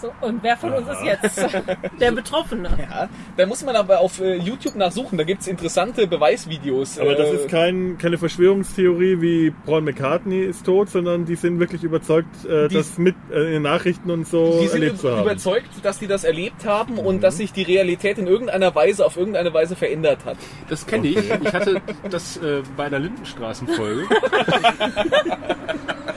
[0.00, 1.44] So, und wer von uns ist jetzt
[2.00, 2.68] der Betroffene?
[2.78, 7.00] Ja, da muss man aber auf äh, YouTube nachsuchen, da gibt's interessante Beweisvideos.
[7.00, 11.58] Aber das äh, ist kein, keine Verschwörungstheorie wie Paul McCartney ist tot, sondern die sind
[11.58, 15.00] wirklich überzeugt, äh, Die- das mit äh, in den Nachrichten und so die sind erlebt
[15.00, 15.22] zu haben.
[15.22, 19.16] überzeugt, dass die das erlebt haben und dass sich die Realität in irgendeiner Weise auf
[19.16, 20.36] irgendeine Weise verändert hat.
[20.68, 21.16] Das kenne ich.
[21.18, 24.06] Ich hatte das äh, bei einer Lindenstraßenfolge.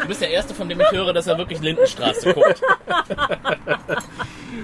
[0.01, 2.61] Du bist der Erste, von dem ich höre, dass er wirklich Lindenstraße guckt.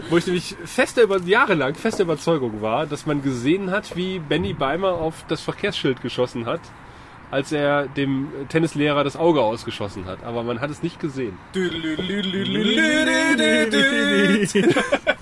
[0.09, 4.53] Wo ich nämlich feste über jahrelang feste Überzeugung war, dass man gesehen hat, wie Benny
[4.53, 6.61] Beimer auf das Verkehrsschild geschossen hat,
[7.29, 10.23] als er dem Tennislehrer das Auge ausgeschossen hat.
[10.23, 11.37] Aber man hat es nicht gesehen.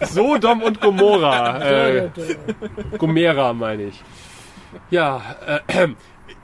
[0.02, 1.62] Sodom und Gomorra.
[1.62, 2.10] Äh,
[2.98, 4.04] Gomera meine ich.
[4.92, 5.22] Ja,
[5.68, 5.88] äh,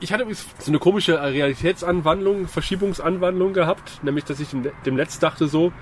[0.00, 5.18] ich hatte übrigens so eine komische Realitätsanwandlung, Verschiebungsanwandlung gehabt, nämlich dass ich dem, dem Netz
[5.18, 5.72] dachte so,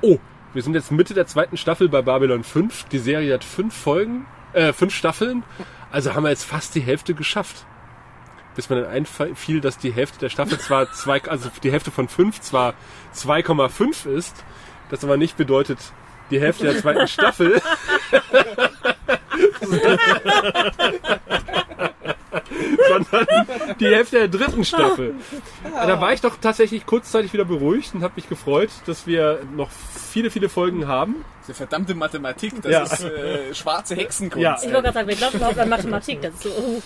[0.00, 0.18] oh,
[0.54, 2.84] wir sind jetzt Mitte der zweiten Staffel bei Babylon 5.
[2.84, 5.42] Die Serie hat fünf Folgen, äh, fünf Staffeln.
[5.90, 7.64] Also haben wir jetzt fast die Hälfte geschafft.
[8.54, 12.08] Bis mir dann einfiel, dass die Hälfte der Staffel zwar zwei, also die Hälfte von
[12.08, 12.74] fünf zwar
[13.14, 14.44] 2,5 ist,
[14.90, 15.78] das aber nicht bedeutet,
[16.30, 17.60] die Hälfte der zweiten Staffel.
[22.88, 23.26] sondern
[23.80, 25.14] die Hälfte der dritten Staffel.
[25.72, 29.70] Da war ich doch tatsächlich kurzzeitig wieder beruhigt und habe mich gefreut, dass wir noch
[29.70, 31.24] viele, viele Folgen haben.
[31.42, 32.82] Diese verdammte Mathematik, das Ja.
[32.82, 34.42] ist äh, schwarze Hexenkunst.
[34.42, 34.56] Ja.
[34.56, 36.22] Ich wollte gerade sagen, wir glauben überhaupt an Mathematik.
[36.22, 36.82] Das ist so, oh.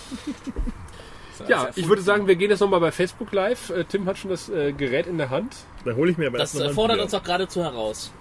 [1.47, 3.69] Ja, ich würde sagen, wir gehen jetzt nochmal bei Facebook live.
[3.69, 5.55] Äh, Tim hat schon das äh, Gerät in der Hand.
[5.85, 8.11] Da hole ich mir aber Das fordert uns auch geradezu heraus.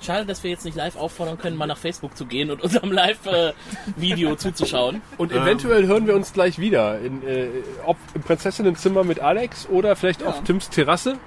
[0.00, 2.92] Schade, dass wir jetzt nicht live auffordern können, mal nach Facebook zu gehen und unserem
[2.92, 5.02] Live-Video zuzuschauen.
[5.18, 6.98] Und eventuell hören wir uns gleich wieder.
[7.00, 7.48] In, äh,
[7.84, 11.18] ob im Prinzessinnenzimmer mit Alex oder vielleicht auf Tims Terrasse.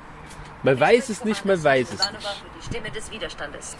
[0.64, 2.28] Man weiß es nicht, man weiß es Ivanova nicht.
[2.28, 3.76] für die Stimme des Widerstandes.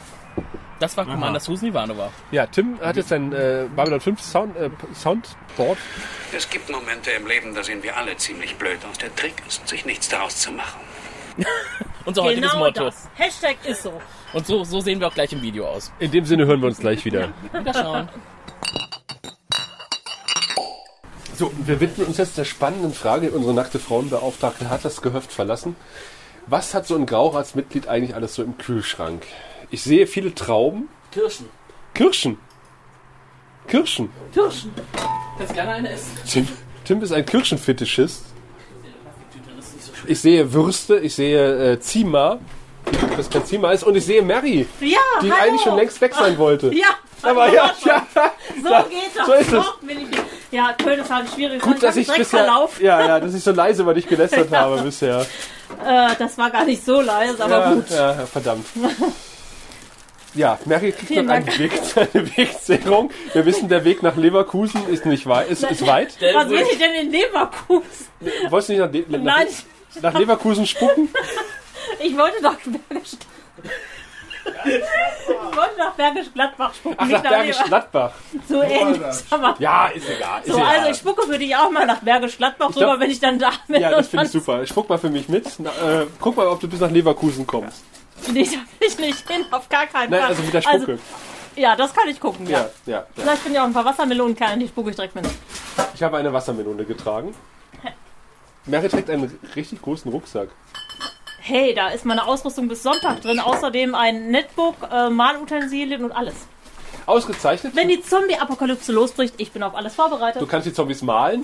[0.80, 2.12] Das war Commander Susan Ivanova.
[2.32, 5.78] Ja, Tim hat jetzt sein äh, Babylon 5 Sound, äh, Soundboard.
[6.36, 8.98] Es gibt Momente im Leben, da sehen wir alle ziemlich blöd aus.
[8.98, 10.82] Der Trick ist, sich nichts daraus zu machen.
[12.06, 12.86] Unser heutiges Genau Motto.
[12.86, 13.10] das.
[13.16, 13.94] Hashtag ist so.
[14.34, 15.92] Und so, so sehen wir auch gleich im Video aus.
[16.00, 17.30] In dem Sinne hören wir uns gleich wieder.
[17.54, 18.10] Wieder schauen.
[21.36, 23.32] So, wir widmen uns jetzt der spannenden Frage.
[23.32, 25.76] Unsere nackte Frauenbeauftragte hat das Gehöft verlassen.
[26.48, 29.24] Was hat so ein Grauratsmitglied eigentlich alles so im Kühlschrank?
[29.72, 30.90] Ich sehe viele Trauben.
[31.12, 31.50] Kirschen.
[31.94, 32.38] Kirschen.
[33.68, 34.10] Kirschen.
[34.34, 34.74] Kirschen.
[35.38, 36.18] Kannst gerne eine essen.
[36.28, 36.48] Tim,
[36.84, 38.26] Tim ist ein Kirschenfetischist.
[40.08, 42.40] Ich sehe Würste, ich sehe äh, Zima,
[43.16, 45.42] das kein Zima ist, und ich sehe Mary, Ja, die hallo.
[45.44, 46.74] eigentlich schon längst weg sein wollte.
[46.74, 46.88] Ja,
[47.22, 48.06] Aber ja, ja,
[48.62, 49.26] so ja, geht das.
[49.26, 49.66] so ist es.
[49.88, 50.18] Ich.
[50.52, 51.62] Ja, Köln ist halt schwierig.
[51.62, 52.46] Gut, dass ich direkt bisher,
[52.82, 55.22] ja, ja, dass ich so leise über dich gelästert habe bisher.
[55.84, 57.90] Äh, das war gar nicht so leise, aber ja, gut.
[57.90, 58.66] Ja, verdammt.
[60.36, 61.46] Ja, Mary kriegt noch einen.
[61.60, 63.12] Weg, eine Wegzehrung.
[63.34, 66.18] Wir wissen, der Weg nach Leverkusen ist nicht weit, ist, ist weit.
[66.34, 67.84] Was will ich denn in Leverkusen?
[68.50, 69.48] Wolltest du nicht nach, Le nach, Nein,
[70.02, 71.10] nach Leverkusen spucken?
[72.02, 72.56] ich wollte doch
[72.90, 73.12] Bergisch.
[74.66, 76.98] Ich wollte nach Bergisch Gladbach spucken.
[77.00, 78.12] Ach, nach Bergisch Gladbach.
[78.48, 79.02] So ähnlich.
[79.30, 80.42] Aber Ja, ist egal.
[80.44, 80.76] Ist so, egal.
[80.78, 83.40] also ich spucke für dich auch mal nach Bergisch Gladbach glaub- rüber, wenn ich dann
[83.40, 83.82] da bin.
[83.82, 84.66] Ja, das finde ich super.
[84.66, 85.48] Spuck mal für mich mit.
[85.60, 87.84] Na, äh, guck mal, ob du bis nach Leverkusen kommst.
[88.32, 90.30] Nee, da will ich nicht hin, auf gar keinen Nein, Fall.
[90.30, 91.00] also mit der Spucke.
[91.56, 92.60] ja, das kann ich gucken, ja.
[92.60, 93.06] ja, ja, ja.
[93.16, 95.26] Vielleicht bin ja auch ein paar Wassermelonenkerne, die spucke ich direkt mit.
[95.96, 97.34] Ich habe eine Wassermelone getragen.
[98.66, 100.50] Mary trägt einen richtig großen Rucksack.
[101.40, 103.40] Hey, da ist meine Ausrüstung bis Sonntag drin.
[103.40, 106.36] Außerdem ein Netbook, äh, Malutensilien und alles.
[107.06, 107.76] Ausgezeichnet.
[107.76, 110.42] Wenn die Zombie-Apokalypse losbricht, ich bin auf alles vorbereitet.
[110.42, 111.44] Du kannst die Zombies malen.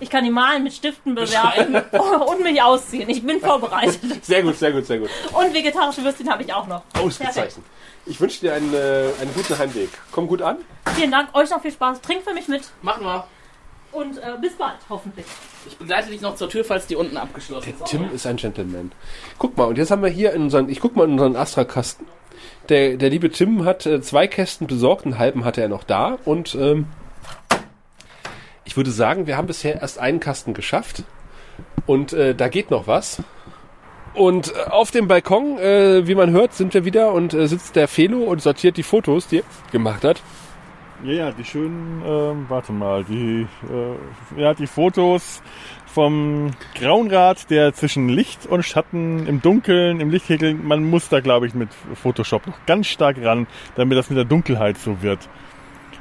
[0.00, 1.76] Ich kann die malen, mit Stiften bewerben
[2.26, 3.08] und mich ausziehen.
[3.08, 4.00] Ich bin vorbereitet.
[4.24, 5.10] Sehr gut, sehr gut, sehr gut.
[5.32, 6.82] Und vegetarische Würstchen habe ich auch noch.
[7.00, 7.64] Ausgezeichnet.
[8.06, 9.90] Ich wünsche dir einen, äh, einen guten Heimweg.
[10.10, 10.56] Komm gut an.
[10.96, 12.00] Vielen Dank, euch noch viel Spaß.
[12.00, 13.24] Trinkt für mich mit Machen wir.
[13.92, 15.26] Und äh, bis bald, hoffentlich.
[15.66, 17.84] Ich begleite dich noch zur Tür, falls die unten abgeschlossen ist.
[17.86, 18.92] Tim ist ein Gentleman.
[19.38, 22.06] Guck mal, und jetzt haben wir hier in unseren, ich guck mal in unseren Astra-Kasten.
[22.68, 26.18] Der, der liebe Tim hat äh, zwei Kästen besorgt, einen halben hatte er noch da
[26.24, 26.86] und ähm,
[28.64, 31.02] ich würde sagen, wir haben bisher erst einen Kasten geschafft
[31.86, 33.22] und äh, da geht noch was.
[34.14, 37.76] Und äh, auf dem Balkon, äh, wie man hört, sind wir wieder und äh, sitzt
[37.76, 40.20] der Felo und sortiert die Fotos, die er gemacht hat.
[41.04, 45.42] Ja, ja, die schönen, ähm, warte mal, die, äh, ja, die Fotos
[45.86, 51.46] vom Graunrad, der zwischen Licht und Schatten im Dunkeln, im Lichthegel, man muss da, glaube
[51.46, 55.28] ich, mit Photoshop noch ganz stark ran, damit das mit der Dunkelheit so wird.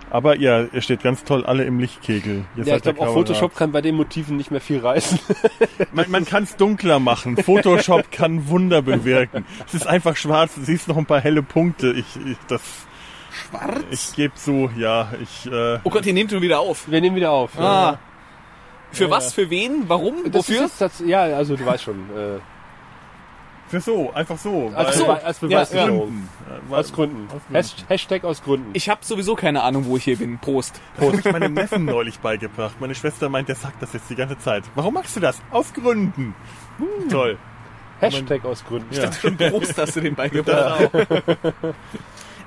[0.10, 2.46] Aber ja, ihr steht ganz toll alle im Lichtkegel.
[2.56, 5.20] Ihr Ja, ich glaube auch Photoshop kann bei den Motiven nicht mehr viel reißen.
[5.92, 7.36] Man, man kann es dunkler machen.
[7.38, 9.46] Photoshop kann Wunder bewirken.
[9.68, 10.56] Es ist einfach schwarz.
[10.56, 11.92] Du siehst noch ein paar helle Punkte.
[11.92, 12.87] Ich, ich das.
[13.38, 13.84] Schwarz?
[13.92, 15.46] Ich gebe zu, ja, ich.
[15.52, 16.90] Äh, Oh Gott, ihr nehmt schon wieder auf.
[16.90, 17.58] Wir nehmen wieder auf.
[17.60, 18.00] Ah.
[18.92, 19.34] Für was?
[19.34, 19.84] Für wen?
[19.88, 20.24] Warum?
[20.32, 20.66] Das Wofür?
[20.66, 22.00] Ist jetzt, tats- ja, also du weißt schon.
[22.16, 22.40] Äh,
[23.70, 24.72] für so, einfach so.
[24.74, 26.00] als, Bewe als Beweissicherung.
[26.00, 26.30] Gründen.
[26.48, 27.26] Äh, weil- Aus Gründen.
[27.28, 27.56] Aus Gründen.
[27.58, 28.70] Hasht- Hashtag aus Gründen.
[28.74, 30.40] Ich habe sowieso keine Ahnung, wo ich hier bin.
[30.40, 30.80] Prost.
[30.96, 32.80] Das habe ich meinem Neffen neulich beigebracht.
[32.80, 34.64] Meine Schwester meint, der sagt das jetzt die ganze Zeit.
[34.76, 35.42] Warum machst du das?
[35.52, 36.34] Aus Gründen.
[36.78, 37.38] Hm, Toll.
[38.00, 38.94] Hashtag aus Gründen.
[38.96, 39.12] Ja.
[39.12, 40.90] Schon Prost hast du den beigebracht.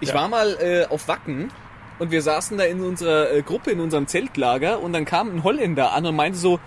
[0.00, 1.50] Ich war mal äh, auf Wacken
[1.98, 5.44] und wir saßen da in unserer äh, Gruppe, in unserem Zeltlager und dann kam ein
[5.44, 6.58] Holländer an und meinte so,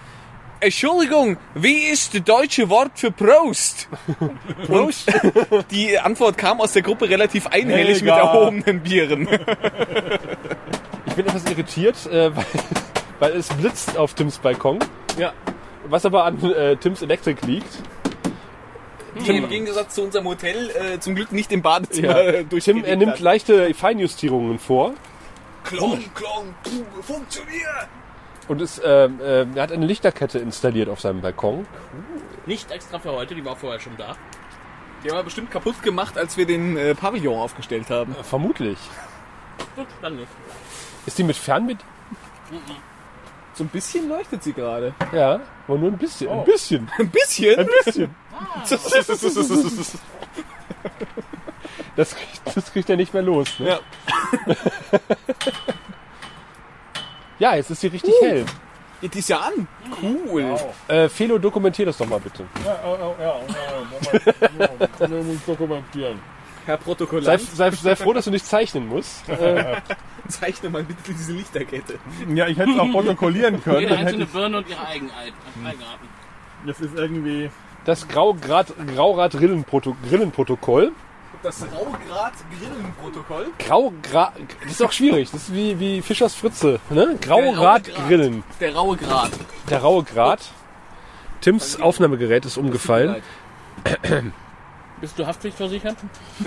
[0.60, 3.90] Entschuldigung, wie ist das deutsche Wort für Prost?
[4.68, 5.12] Prost?
[5.72, 8.34] Die Antwort kam aus der Gruppe relativ einhellig mit Helga.
[8.34, 9.28] erhobenen Bieren.
[11.06, 12.46] Ich bin etwas irritiert, äh, weil,
[13.20, 14.80] weil es blitzt auf Tims Balkon.
[15.20, 15.32] Ja.
[15.88, 17.68] Was aber an äh, Tims Elektrik liegt.
[19.16, 22.32] Die im Gegensatz zu unserem Hotel äh, zum Glück nicht im Badezimmer Ja.
[22.32, 24.94] äh, Tim, er nimmt leichte Feinjustierungen vor.
[25.64, 27.88] Klong, klong, puh, funktioniert!
[28.48, 31.66] Und ist, ähm, ähm, er hat eine Lichterkette installiert auf seinem Balkon.
[32.46, 34.16] Nicht extra für heute, die war vorher schon da.
[35.04, 38.14] Die haben wir bestimmt kaputt gemacht, als wir den äh, Pavillon aufgestellt haben.
[38.20, 38.78] Äh, Vermutlich.
[39.76, 40.28] Gut, dann nicht.
[41.06, 41.78] Ist die mit Fernbed...
[43.56, 44.94] So ein bisschen leuchtet sie gerade.
[45.12, 46.30] Ja, aber nur ein bisschen.
[46.30, 46.90] Ein bisschen.
[46.98, 47.60] Ein bisschen?
[47.60, 48.16] Ein bisschen.
[51.96, 53.60] Das kriegt, das kriegt er nicht mehr los.
[53.60, 53.68] Ne?
[53.68, 53.80] Ja.
[57.40, 58.26] Ja, jetzt ist sie richtig Uh.
[58.26, 58.46] hell.
[59.02, 59.68] Die ist ja an.
[60.02, 60.56] Cool.
[60.88, 62.46] Äh, Felo, dokumentier das doch mal bitte.
[62.64, 63.36] Ja, ja, ja,
[65.00, 65.24] ja, ja.
[65.24, 66.20] muss dokumentieren.
[66.66, 69.28] Herr Sei, Protokollant, sei, sei froh, dass du nicht zeichnen musst.
[69.30, 69.82] Äh,
[70.30, 72.00] zeichne mal bitte diese Lichterkette.
[72.34, 73.82] Ja, ich hätte es auch protokollieren können.
[73.82, 75.34] Jede Dann hätte einzelne Birne und ihre Eigenheit,
[75.66, 76.08] Eigenarten.
[76.66, 77.50] das ist irgendwie.
[77.86, 80.92] Das Graugrad, Graurad-Grillenprotokoll.
[81.42, 83.48] Das Raugrad-Grillenprotokoll.
[83.60, 85.30] Graugrad, das ist auch schwierig.
[85.32, 86.80] Das ist wie, wie Fischers Fritze.
[86.90, 87.18] Ne?
[87.20, 88.44] Graurad-Grillen.
[88.62, 89.32] Der raue Grad.
[89.70, 90.40] Der raue Grad.
[91.42, 93.22] Tims Aufnahmegerät ist umgefallen.
[95.04, 95.98] Bist du haftpflichtversichert?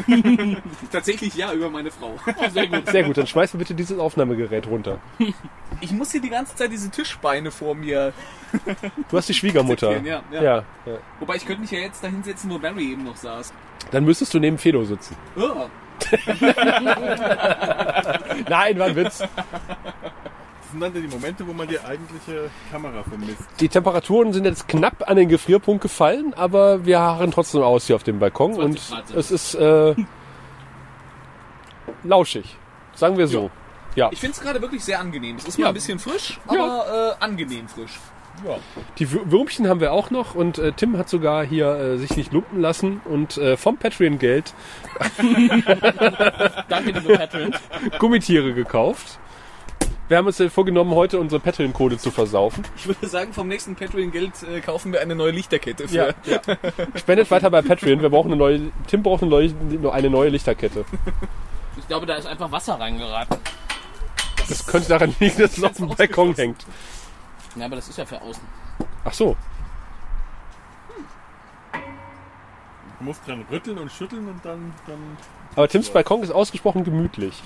[0.91, 2.15] Tatsächlich ja, über meine Frau.
[2.27, 2.89] Oh, sehr gut.
[2.89, 4.99] Sehr gut, dann schmeiß mir bitte dieses Aufnahmegerät runter.
[5.83, 8.15] Ich muss hier die ganze Zeit diese Tischbeine vor mir.
[9.11, 9.99] Du hast die Schwiegermutter.
[9.99, 10.43] Ja, ja.
[10.43, 10.99] Ja, ja.
[11.21, 13.53] Wobei ich könnte mich ja jetzt da hinsetzen, wo Barry eben noch saß.
[13.91, 15.15] Dann müsstest du neben Felo sitzen.
[15.37, 15.67] Oh.
[18.49, 19.23] Nein, war ein Witz.
[20.67, 23.45] Das sind dann die Momente, wo man die eigentliche Kamera vermisst.
[23.61, 27.95] Die Temperaturen sind jetzt knapp an den Gefrierpunkt gefallen, aber wir harren trotzdem aus hier
[27.95, 29.95] auf dem Balkon 20 und es ist äh,
[32.03, 32.57] lauschig.
[32.95, 33.51] Sagen wir so.
[33.95, 34.09] Ja.
[34.11, 35.37] Ich finde es gerade wirklich sehr angenehm.
[35.37, 35.69] Es ist mal Ja.
[35.69, 36.65] ein bisschen frisch, Ja.
[36.65, 37.99] aber äh, angenehm frisch.
[38.99, 42.15] Die Wür- Würmchen haben wir auch noch und äh, Tim hat sogar hier äh, sich
[42.19, 44.53] nicht lumpen lassen und äh, vom Patreon-Geld
[46.69, 47.57] Danke, liebe Patrons.
[47.99, 49.19] Gummitiere gekauft.
[50.09, 52.65] Wir haben uns äh, vorgenommen, heute unsere Patreon-Code zu versaufen.
[52.77, 56.15] Ich würde sagen, vom nächsten Patreon-Geld äh, kaufen wir eine neue Lichterkette für.
[56.95, 58.01] Spendet weiter bei Patreon.
[58.01, 58.71] Wir brauchen eine neue.
[58.87, 59.53] Tim braucht eine neue,
[59.93, 60.85] eine neue Lichterkette.
[61.77, 63.37] Ich glaube, da ist einfach Wasser reingeraten.
[64.49, 66.65] Das könnte daran liegen, dass es auf dem Balkon hängt.
[67.57, 68.43] Ja, aber das ist ja für außen.
[69.05, 69.37] Ach so.
[72.99, 74.73] Du musst dran rütteln und schütteln und dann.
[74.87, 75.17] dann
[75.57, 77.43] Aber Tims Balkon ist ausgesprochen gemütlich.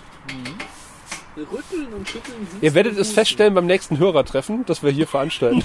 [1.43, 2.47] Rütteln und schütteln.
[2.61, 5.63] Ihr werdet es feststellen beim nächsten Hörertreffen, das wir hier veranstalten.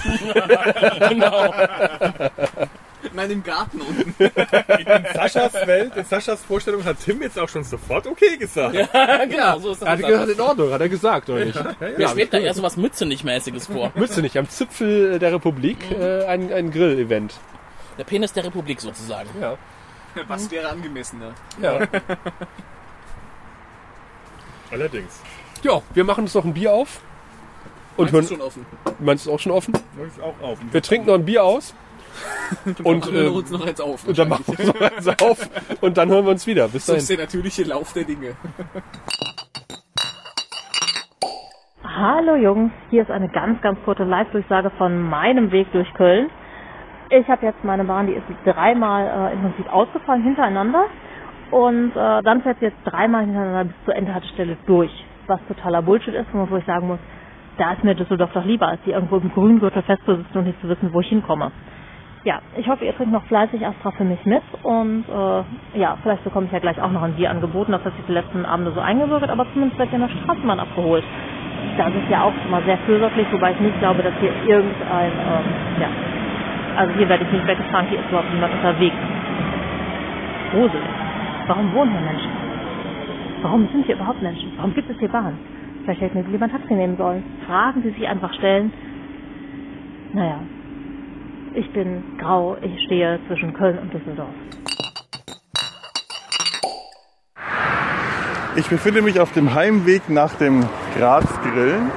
[3.14, 4.14] Nein, im Garten unten.
[4.18, 8.74] in Saschas Welt, in Saschas Vorstellung hat Tim jetzt auch schon sofort okay gesagt.
[9.30, 9.88] genau, so ist das.
[9.88, 11.58] Er hat gesagt, in Ordnung, hat er gesagt, oder nicht?
[11.98, 13.92] Mir schwebt da eher so was Mütze-nicht-mäßiges vor.
[13.94, 14.36] Müsste nicht.
[14.36, 17.34] Am Zipfel der Republik äh, ein, ein Grill-Event.
[17.98, 19.30] Der Penis der Republik sozusagen.
[19.40, 19.56] Ja.
[20.28, 21.34] Was wäre angemessener?
[21.60, 21.80] Ja.
[24.70, 25.20] Allerdings.
[25.64, 27.00] Ja, wir machen uns noch ein Bier auf.
[27.96, 28.66] Und hören, ist schon offen.
[28.98, 29.72] meinst du auch schon offen?
[29.72, 30.58] Das ist auch auf.
[30.70, 31.74] Wir trinken noch ein Bier aus.
[32.64, 34.06] und, Und wir äh, uns noch eins auf.
[34.06, 35.50] und dann machen wir uns noch eins auf.
[35.80, 36.68] Und dann hören wir uns wieder.
[36.68, 37.00] Bis dahin.
[37.00, 38.36] ist der natürliche Lauf der Dinge.
[41.98, 46.28] Hallo Jungs, hier ist eine ganz, ganz kurze Live-Durchsage von meinem Weg durch Köln.
[47.08, 50.86] Ich habe jetzt meine Bahn, die ist dreimal äh, im Prinzip ausgefallen hintereinander
[51.50, 54.90] und äh, dann fährt sie jetzt dreimal hintereinander bis zur Endhaltestelle durch,
[55.28, 57.00] was totaler Bullshit ist, wo ich sagen muss,
[57.58, 60.68] da ist mir Düsseldorf doch lieber, als hier irgendwo im Grüngürtel festzusitzen und nicht zu
[60.68, 61.52] wissen, wo ich hinkomme.
[62.24, 66.24] ja, ich hoffe, ihr trinkt noch fleißig Astra für mich mit und äh, ja, vielleicht
[66.24, 67.72] bekomme ich ja gleich auch noch ein Bier angeboten.
[67.72, 70.60] Das hat sich die letzten Abende so eingewirkt, aber zumindest wird ja in der Straßenbahn
[70.60, 71.04] abgeholt.
[71.78, 75.12] Das ist ja auch schon mal sehr fürsorglich, wobei ich nicht glaube, dass hier irgendein,
[75.12, 75.46] ähm,
[75.80, 75.88] ja,
[76.76, 78.96] also hier werde ich nicht weggefahren, hier ist überhaupt niemand unterwegs.
[80.52, 80.90] Gruselig.
[81.48, 82.32] Warum wohnen hier Menschen?
[83.42, 84.52] Warum sind hier überhaupt Menschen?
[84.56, 85.38] Warum gibt es hier Bahn?
[85.84, 87.22] Vielleicht hätte mir lieber ein Taxi nehmen sollen.
[87.46, 88.72] Fragen, die sich einfach stellen.
[90.12, 90.40] Naja,
[91.54, 94.34] ich bin grau, ich stehe zwischen Köln und Düsseldorf.
[98.56, 100.64] Ich befinde mich auf dem Heimweg nach dem
[100.96, 101.90] Graz-Grillen.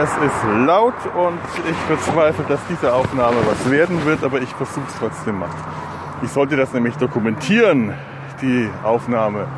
[0.00, 1.38] Es ist laut und
[1.68, 5.50] ich bezweifle, dass diese Aufnahme was werden wird, aber ich versuche es trotzdem mal.
[6.22, 7.92] Ich sollte das nämlich dokumentieren,
[8.40, 9.48] die Aufnahme.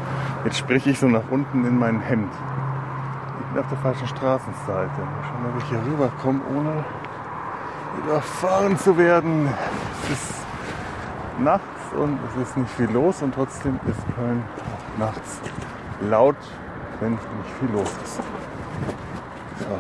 [0.45, 2.33] Jetzt spreche ich so nach unten in mein Hemd.
[3.41, 5.01] Ich bin auf der falschen Straßenseite.
[5.01, 6.85] Mal schauen, ob ich hier rüberkomme, ohne
[8.05, 9.49] überfahren zu werden.
[10.05, 10.35] Es ist
[11.39, 11.65] nachts
[11.97, 15.41] und es ist nicht viel los und trotzdem ist Köln auch nachts
[16.09, 16.37] laut,
[17.01, 17.25] wenn nicht
[17.59, 18.17] viel los ist.
[19.59, 19.79] So.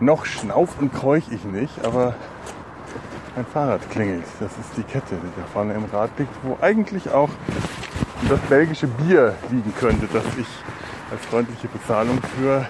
[0.00, 2.14] Noch schnauf und keuch ich nicht, aber
[3.36, 4.24] mein Fahrrad klingelt.
[4.40, 7.30] Das ist die Kette, die da vorne im Rad liegt, wo eigentlich auch
[8.28, 10.46] das belgische Bier liegen könnte, das ich
[11.10, 12.66] als freundliche Bezahlung für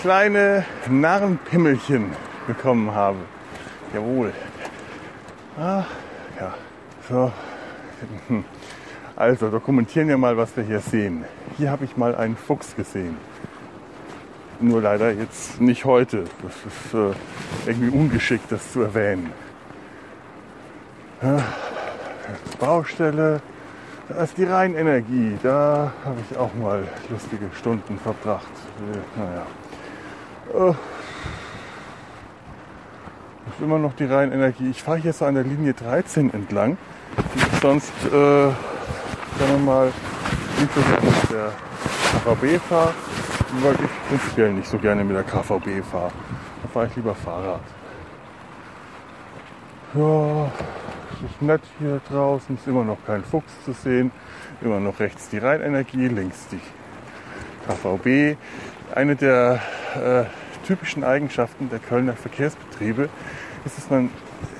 [0.00, 2.12] kleine Narrenpimmelchen
[2.46, 3.18] bekommen habe.
[3.94, 4.32] Jawohl.
[5.58, 5.84] Ah,
[6.38, 6.54] ja.
[7.08, 7.32] So.
[8.28, 8.44] Hm.
[9.14, 11.24] Also, dokumentieren wir mal, was wir hier sehen.
[11.58, 13.16] Hier habe ich mal einen Fuchs gesehen.
[14.60, 16.24] Nur leider jetzt nicht heute.
[16.42, 19.32] Das ist äh, irgendwie ungeschickt, das zu erwähnen.
[21.22, 21.42] Ja,
[22.58, 23.42] Baustelle.
[24.10, 25.38] Da ist die Rheinenergie.
[25.40, 28.50] Da habe ich auch mal lustige Stunden verbracht.
[28.80, 29.46] Äh, Naja.
[30.52, 30.70] Äh,
[33.50, 34.70] ist immer noch die Rheinenergie.
[34.70, 36.76] Ich fahre so an der Linie 13 entlang,
[37.34, 38.54] die ich sonst, äh, sagen
[39.38, 39.92] wir mal,
[40.58, 41.52] nicht so gerne mit der
[42.24, 42.94] KVB fahre,
[43.62, 46.10] weil ich prinzipiell nicht so gerne mit der KVB fahre.
[46.62, 47.60] Da fahre ich lieber Fahrrad.
[49.94, 50.50] Ja,
[51.24, 54.10] ist nett hier draußen, ist immer noch kein Fuchs zu sehen.
[54.62, 56.60] Immer noch rechts die Rheinenergie, links die
[57.66, 58.36] KVB.
[58.94, 59.60] Eine der
[59.94, 63.08] äh, typischen Eigenschaften der Kölner Verkehrsbetriebe
[63.64, 64.10] ist, dass man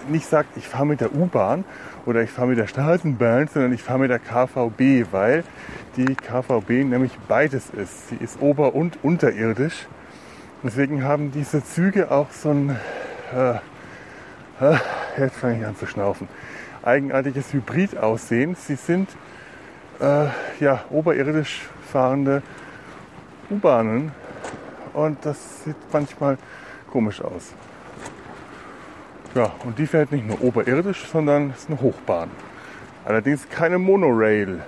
[0.08, 1.64] nicht sagt, ich fahre mit der U-Bahn
[2.06, 5.44] oder ich fahre mit der Straßenbahn, sondern ich fahre mit der KVB, weil
[5.96, 8.08] die KVB nämlich beides ist.
[8.08, 9.86] Sie ist ober- und unterirdisch.
[10.62, 12.76] Deswegen haben diese Züge auch so ein,
[13.34, 13.54] äh,
[15.18, 16.28] jetzt fange ich an zu schnaufen,
[16.82, 18.54] eigenartiges Hybrid-Aussehen.
[18.54, 19.08] Sie sind
[20.00, 20.26] äh,
[20.60, 22.42] ja, oberirdisch fahrende
[23.50, 24.12] U-Bahnen
[24.92, 26.38] und das sieht manchmal
[26.90, 27.52] komisch aus.
[29.34, 32.30] Ja, und die fährt nicht nur oberirdisch, sondern ist eine Hochbahn.
[33.04, 34.60] Allerdings keine Monorail.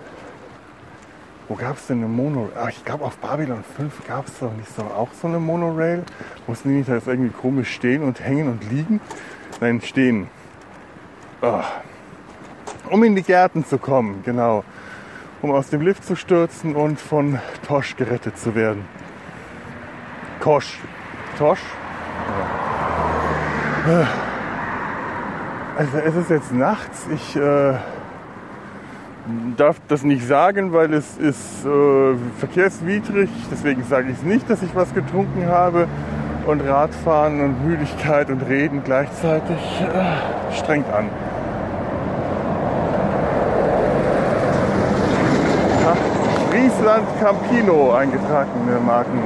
[1.49, 2.57] Wo gab es denn eine Monorail?
[2.57, 6.05] Ah, ich glaube auf Babylon 5 gab es doch nicht so auch so eine Monorail.
[6.47, 9.01] Mussten die nicht da jetzt irgendwie komisch stehen und hängen und liegen?
[9.61, 10.29] Nein, stehen.
[11.41, 11.65] Ah.
[12.91, 14.65] Um in die Gärten zu kommen, genau.
[15.41, 18.85] Um aus dem Lift zu stürzen und von Tosch gerettet zu werden.
[20.41, 20.79] Kosch.
[21.38, 21.62] Tosch?
[23.88, 24.09] Ja.
[25.77, 27.07] Also es ist jetzt nachts.
[27.12, 27.75] Ich äh,
[29.57, 33.31] darf das nicht sagen, weil es ist äh, verkehrswidrig.
[33.51, 35.88] Deswegen sage ich es nicht, dass ich was getrunken habe.
[36.47, 41.09] Und Radfahren und Müdigkeit und Reden gleichzeitig äh, strengt an.
[46.51, 49.19] Friesland Campino, eingetragene Marken,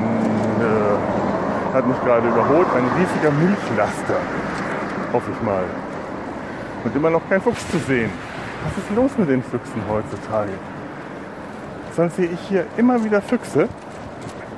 [0.61, 2.67] äh, hat mich gerade überholt.
[2.77, 4.21] Ein riesiger Milchlaster,
[5.13, 5.65] hoffe ich mal.
[6.85, 8.11] Und immer noch kein Fuchs zu sehen.
[8.65, 10.53] Was ist los mit den Füchsen heutzutage?
[11.97, 13.69] Sonst sehe ich hier immer wieder Füchse.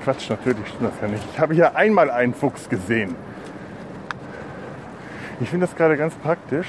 [0.08, 1.22] Quatsch, natürlich stimmt das ja nicht.
[1.34, 3.14] Ich habe hier einmal einen Fuchs gesehen.
[5.38, 6.66] Ich finde das gerade ganz praktisch,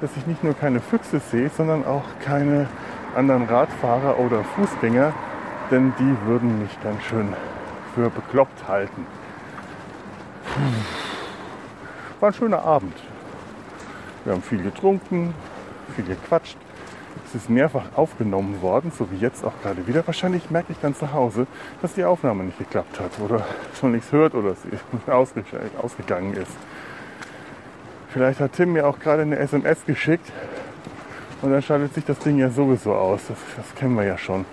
[0.00, 2.66] dass ich nicht nur keine Füchse sehe, sondern auch keine
[3.14, 5.12] anderen Radfahrer oder Fußgänger,
[5.70, 7.34] denn die würden mich ganz schön
[7.94, 9.06] für bekloppt halten.
[12.20, 12.96] War ein schöner Abend.
[14.24, 15.34] Wir haben viel getrunken,
[15.94, 16.56] viel gequatscht.
[17.32, 20.04] Es ist mehrfach aufgenommen worden, so wie jetzt auch gerade wieder.
[20.04, 21.46] Wahrscheinlich merke ich dann zu Hause,
[21.80, 23.46] dass die Aufnahme nicht geklappt hat oder
[23.78, 24.70] schon nichts hört oder sie
[25.12, 25.44] ausge
[25.80, 26.50] ausgegangen ist.
[28.08, 30.32] Vielleicht hat Tim mir auch gerade eine SMS geschickt
[31.40, 33.20] und dann schaltet sich das Ding ja sowieso aus.
[33.28, 34.44] Das, das kennen wir ja schon.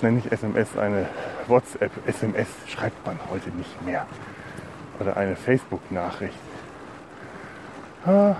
[0.00, 1.06] Nenne ich SMS eine
[1.46, 1.92] WhatsApp.
[2.06, 4.06] SMS schreibt man heute nicht mehr.
[4.98, 6.38] Oder eine Facebook-Nachricht.
[8.06, 8.34] Da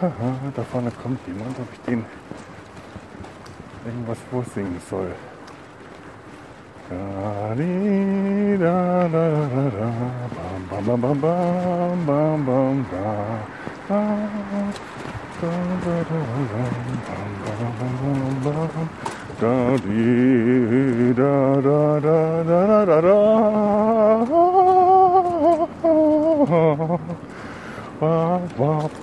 [0.73, 2.07] vorne kommt jemand, ob ich den
[3.85, 5.13] irgendwas vorsingen soll.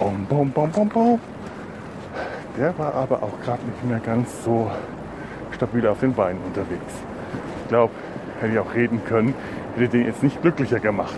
[0.07, 1.40] Bum, bum, bum, bum, bum.
[2.57, 4.69] Der war aber auch gerade nicht mehr ganz so
[5.51, 6.93] stabil auf den Beinen unterwegs.
[7.63, 7.93] Ich glaube,
[8.41, 9.33] hätte ich auch reden können,
[9.75, 11.15] hätte den jetzt nicht glücklicher gemacht.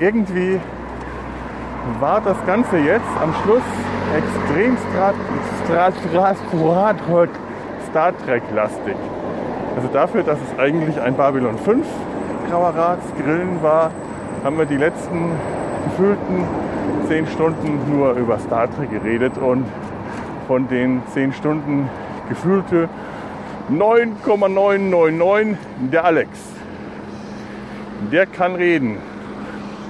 [0.00, 0.58] Irgendwie
[2.00, 3.62] war das Ganze jetzt am Schluss
[4.16, 4.76] extrem
[7.90, 8.96] Star, Trek-lastig.
[9.76, 11.86] Also dafür, dass es eigentlich ein Babylon 5
[12.50, 13.92] Grauerratsgrillen war,
[14.42, 15.30] haben wir die letzten
[15.84, 16.44] gefühlten
[17.08, 19.64] zehn Stunden nur über Star Trek geredet und
[20.46, 21.88] von den zehn Stunden
[22.28, 22.88] gefühlte
[23.68, 25.56] 9,999
[25.92, 26.30] der Alex.
[28.10, 28.98] Der kann reden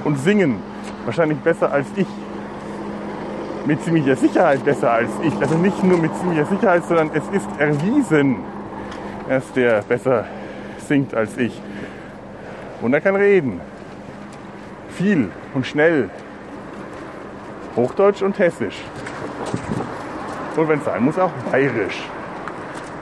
[0.04, 0.56] und singen.
[1.04, 2.06] Wahrscheinlich besser als ich.
[3.66, 5.34] Mit ziemlicher Sicherheit besser als ich.
[5.40, 8.36] Also nicht nur mit ziemlicher Sicherheit, sondern es ist erwiesen,
[9.28, 10.24] dass der besser
[10.86, 11.60] singt als ich.
[12.82, 13.60] Und er kann reden.
[14.88, 16.10] Viel und schnell.
[17.76, 18.78] Hochdeutsch und Hessisch.
[20.56, 22.02] Und wenn es sein muss, auch Bayerisch.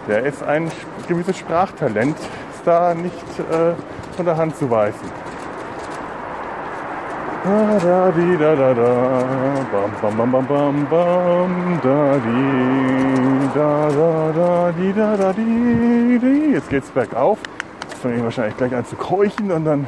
[0.06, 0.70] Der ist ein
[1.06, 3.74] gewisses Sprachtalent, ist da nicht äh,
[4.16, 5.10] von der Hand zu weisen.
[7.44, 9.24] Da, di, da, da, da,
[10.02, 16.18] bam, bam, bam, bam, bam, bam, da, di, da, da, da, di, da, da, di,
[16.18, 16.52] di.
[16.52, 17.38] Jetzt geht's bergauf.
[17.88, 19.86] Jetzt fange ich wahrscheinlich gleich an zu keuchen und dann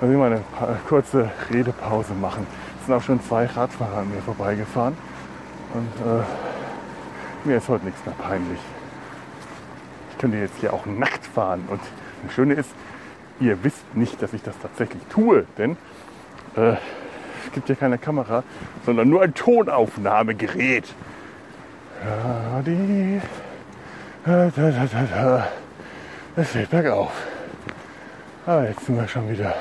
[0.00, 0.42] muss ich mal eine
[0.88, 2.46] kurze Redepause machen.
[2.84, 4.96] Sind auch schon zwei Radfahrer an mir vorbeigefahren
[5.72, 6.24] und äh,
[7.44, 8.58] mir ist heute nichts mehr peinlich.
[10.10, 11.80] Ich könnte jetzt hier auch nackt fahren und
[12.24, 12.70] das Schöne ist,
[13.38, 15.76] ihr wisst nicht, dass ich das tatsächlich tue, denn
[16.56, 16.72] äh,
[17.46, 18.42] es gibt ja keine Kamera,
[18.84, 20.92] sondern nur ein Tonaufnahmegerät.
[26.34, 27.12] Es geht bergauf.
[28.44, 29.54] Aber jetzt sind wir schon wieder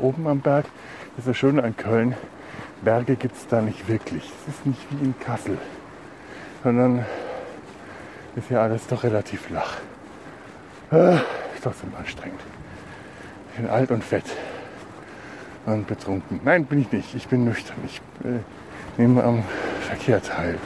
[0.00, 0.64] oben am Berg.
[1.16, 2.16] Das ist das Schöne an Köln.
[2.84, 4.30] Berge gibt es da nicht wirklich.
[4.42, 5.58] Es ist nicht wie in Kassel,
[6.62, 7.04] sondern
[8.36, 9.78] ist ja alles doch relativ flach.
[10.92, 12.40] Äh, ist trotzdem anstrengend.
[13.50, 14.24] Ich bin alt und fett
[15.64, 16.40] und betrunken.
[16.44, 17.14] Nein, bin ich nicht.
[17.14, 17.76] Ich bin nüchtern.
[17.86, 18.40] Ich äh,
[18.98, 19.42] nehme am
[19.80, 20.58] Verkehr teil.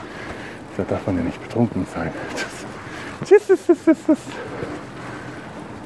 [0.77, 2.11] Da darf man ja nicht betrunken sein.
[3.25, 4.19] Tschüss, tschüss, tschüss, tschüss.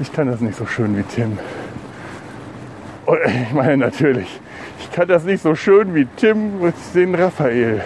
[0.01, 1.39] Ich kann das nicht so schön wie Tim.
[3.07, 4.41] Und ich meine natürlich,
[4.79, 7.83] ich kann das nicht so schön wie Tim mit den Raphael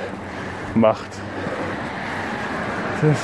[0.75, 1.09] macht.
[3.03, 3.17] Das.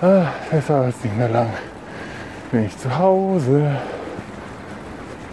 [0.00, 1.50] Ah, das dauert jetzt nicht mehr lang.
[2.50, 3.76] Bin ich zu Hause.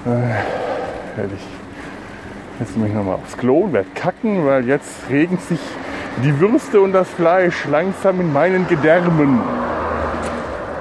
[0.06, 5.60] Äh, ich jetzt mich nochmal aufs Klo und werde kacken, weil jetzt regen sich
[6.24, 9.42] die Würste und das Fleisch langsam in meinen Gedärmen.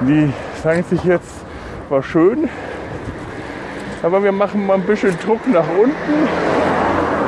[0.00, 0.32] Die
[0.62, 1.34] sagen sich jetzt,
[1.88, 2.48] war schön,
[4.02, 6.28] aber wir machen mal ein bisschen Druck nach unten,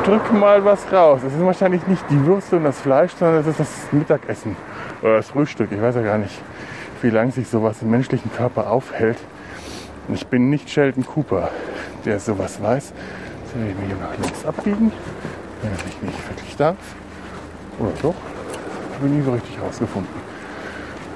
[0.05, 1.21] drücken mal was raus.
[1.27, 4.57] Es sind wahrscheinlich nicht die Würste und das Fleisch, sondern es ist das Mittagessen
[5.03, 5.73] oder das Frühstück.
[5.73, 6.41] Ich weiß ja gar nicht,
[7.03, 9.19] wie lange sich sowas im menschlichen Körper aufhält.
[10.07, 11.51] Und ich bin nicht Sheldon Cooper,
[12.05, 12.93] der sowas weiß.
[13.43, 14.93] Jetzt werde ich mich hier nach links abbiegen,
[15.63, 16.77] wenn ich nicht wirklich darf.
[17.81, 18.15] Oder doch?
[18.95, 20.20] Habe ich nie so richtig rausgefunden.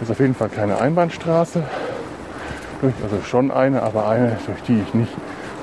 [0.01, 1.63] Das ist auf jeden Fall keine Einbahnstraße.
[3.03, 5.13] Also schon eine, aber eine, durch die ich nicht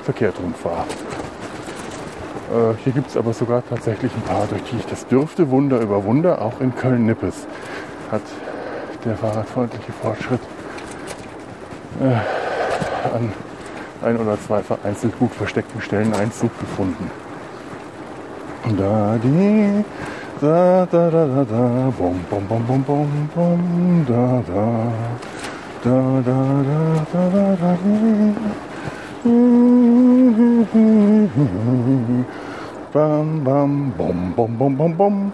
[0.02, 0.86] verkehrt rumfahre.
[2.52, 5.50] Äh, hier gibt es aber sogar tatsächlich ein paar, durch die ich das dürfte.
[5.50, 7.46] Wunder über Wunder, auch in Köln-Nippes
[8.10, 8.22] hat
[9.04, 10.40] der fahrradfreundliche Fortschritt
[12.00, 13.32] äh, an
[14.02, 17.10] ein oder zwei vereinzelt gut versteckten Stellen Einzug gefunden.
[18.78, 19.84] Da die
[20.42, 24.92] da, da, da, da, da, bom, bom, bom, bom, bom, bom, da, da.
[25.84, 27.78] Da, da, da, da, da, da,
[32.92, 35.32] Bam, bam, bom, bom, bom, bom, bom.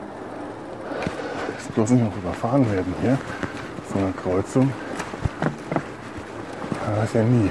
[1.56, 3.16] Jetzt bloß nicht noch überfahren werden hier.
[3.90, 4.70] So eine Kreuzung.
[6.84, 7.50] Ah, das ist ja nie.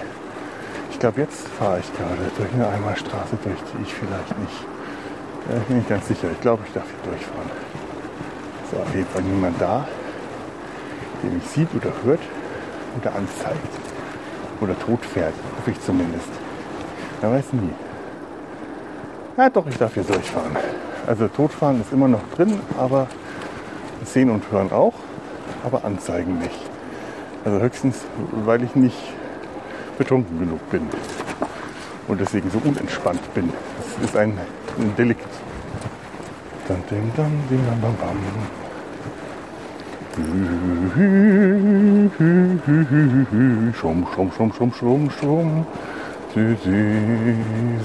[0.91, 4.76] Ich glaube, jetzt fahre ich gerade durch eine Einbahnstraße durch, die ich vielleicht nicht
[5.50, 6.30] ja, ich bin nicht ganz sicher.
[6.32, 7.50] Ich glaube, ich darf hier durchfahren.
[8.70, 9.88] So, auf jeden Fall niemand da,
[11.24, 12.20] der mich sieht oder hört
[13.00, 13.58] oder anzeigt.
[14.60, 16.28] Oder tot fährt, hoffe ich zumindest.
[17.22, 17.70] Man weiß nie.
[19.38, 20.58] Ja, doch, ich darf hier durchfahren.
[21.06, 23.08] Also totfahren ist immer noch drin, aber
[24.04, 24.95] sehen und hören auch,
[25.64, 26.60] aber anzeigen nicht.
[27.45, 28.00] Also höchstens,
[28.45, 28.98] weil ich nicht
[29.98, 30.88] betrunken genug bin
[32.10, 33.54] und deswegen so unentspannt bin.
[33.78, 34.38] Das ist ein,
[34.80, 35.25] ein Delikt.
[36.67, 38.17] Dann, ding, dann, ding, dann, bam, bam.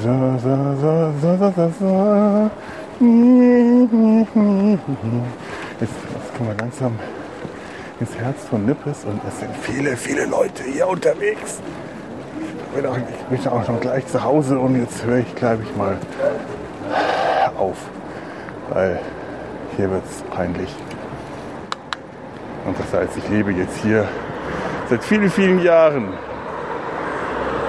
[0.03, 2.51] Sa, sa, sa, sa, sa, sa, sa.
[5.80, 6.93] Jetzt, jetzt kommen wir langsam
[8.01, 11.61] ins Herz von Nippes und es sind viele, viele Leute hier unterwegs.
[12.70, 15.62] Ich bin auch, ich bin auch schon gleich zu Hause und jetzt höre ich, glaube
[15.62, 15.97] ich, mal
[17.63, 17.77] auf,
[18.71, 18.99] weil
[19.77, 20.75] hier wird es peinlich.
[22.67, 24.07] Und das heißt, ich lebe jetzt hier
[24.89, 26.13] seit vielen, vielen Jahren.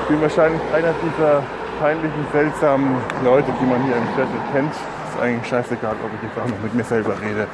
[0.01, 1.43] Ich bin wahrscheinlich einer dieser
[1.79, 4.73] peinlichen, seltsamen Leute, die man hier im Viertel kennt.
[4.73, 7.47] Ist eigentlich scheißegal, ob ich jetzt auch noch mit mir selber rede.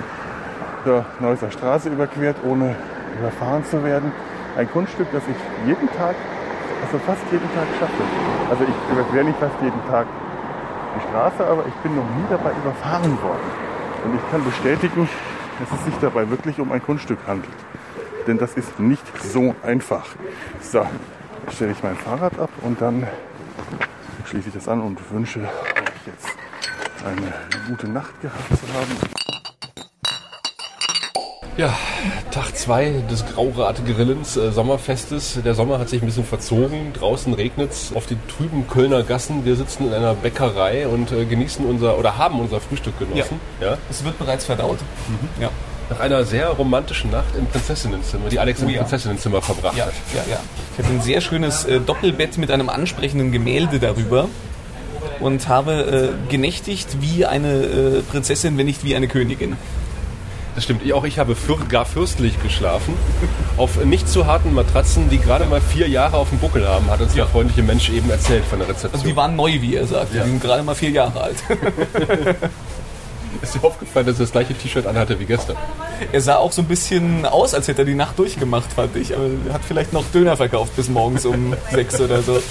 [0.86, 2.76] So, Neusser Straße überquert, ohne
[3.20, 4.12] überfahren zu werden.
[4.58, 6.16] Ein Grundstück, das ich jeden Tag,
[6.86, 8.04] also fast jeden Tag schaffe.
[8.50, 10.08] Also ich überquere nicht fast jeden Tag
[10.96, 13.52] die Straße, aber ich bin noch nie dabei überfahren worden.
[14.04, 15.10] Und ich kann bestätigen,
[15.60, 17.54] dass es sich dabei wirklich um ein Grundstück handelt.
[18.28, 20.06] Denn das ist nicht so einfach.
[20.62, 20.86] So,
[21.52, 23.08] stelle ich mein Fahrrad ab und dann
[24.26, 26.28] schließe ich das an und wünsche euch jetzt
[27.06, 27.34] eine
[27.68, 29.19] gute Nacht gehabt zu haben.
[31.60, 31.78] Ja,
[32.32, 35.40] Tag 2 des Graurat-Grillens, äh, Sommerfestes.
[35.44, 36.94] Der Sommer hat sich ein bisschen verzogen.
[36.94, 39.44] Draußen regnet es auf die trüben Kölner Gassen.
[39.44, 43.42] Wir sitzen in einer Bäckerei und äh, genießen unser oder haben unser Frühstück genossen.
[43.60, 43.78] Ja.
[43.90, 44.78] Es wird bereits verdaut.
[45.42, 45.50] Ja.
[45.90, 48.78] Nach einer sehr romantischen Nacht im Prinzessinnenzimmer, die Alex im Oh ja.
[48.80, 49.94] Prinzessinnenzimmer verbracht Ja, hat.
[50.16, 50.40] ja, ja.
[50.78, 54.30] Ich hatte ein sehr schönes äh, Doppelbett mit einem ansprechenden Gemälde darüber
[55.20, 59.58] und habe äh, genächtigt wie eine äh, Prinzessin, wenn nicht wie eine Königin.
[60.56, 60.84] Das stimmt.
[60.84, 62.94] Ich, auch ich habe für, gar fürstlich geschlafen.
[63.58, 67.02] Auf nicht zu harten Matratzen, die gerade mal vier Jahre auf dem Buckel haben, hat
[67.02, 68.94] uns der freundliche Mensch eben erzählt von der Rezeption.
[68.94, 70.14] Also die waren neu, wie er sagt.
[70.14, 70.24] Ja.
[70.24, 71.38] Die sind gerade mal vier Jahre alt.
[73.42, 75.56] ist dir aufgefallen, dass er das gleiche T-Shirt anhatte wie gestern?
[76.12, 79.16] Er sah auch so ein bisschen aus, als hätte er die Nacht durchgemacht, fand ich.
[79.16, 82.42] Aber er hat vielleicht noch Döner verkauft bis morgens um sechs oder so.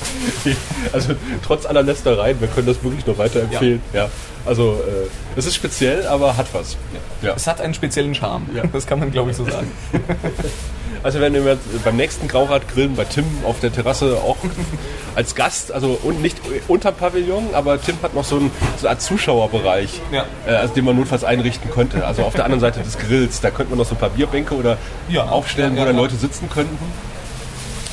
[0.92, 1.14] Also
[1.44, 3.82] trotz aller Lästereien, wir können das wirklich nur weiterempfehlen.
[3.92, 4.08] Ja.
[4.44, 6.76] Also äh, es ist speziell, aber hat was.
[7.22, 7.34] Ja.
[7.34, 8.48] Es hat einen speziellen Charme.
[8.54, 8.62] Ja.
[8.72, 9.70] Das kann man, glaube ich, so sagen.
[11.02, 14.36] Also wenn wir beim nächsten Graurad grillen bei Tim auf der Terrasse auch
[15.14, 18.90] als Gast, also und nicht unterm Pavillon, aber Tim hat noch so, einen, so eine
[18.96, 20.24] Art Zuschauerbereich, Ja.
[20.46, 22.06] äh, also den man notfalls einrichten könnte.
[22.06, 24.54] Also auf der anderen Seite des Grills, da könnte man noch so ein paar Bierbänke
[24.54, 24.76] oder
[25.08, 25.24] Ja.
[25.28, 25.96] aufstellen, Ja, wo dann.
[25.96, 26.76] Leute sitzen könnten.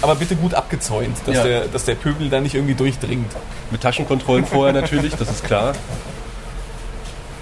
[0.02, 3.32] Aber bitte gut abgezäunt, dass, der, dass der Pöbel da nicht irgendwie durchdringt.
[3.72, 5.74] Mit Taschenkontrollen vorher natürlich, das ist klar.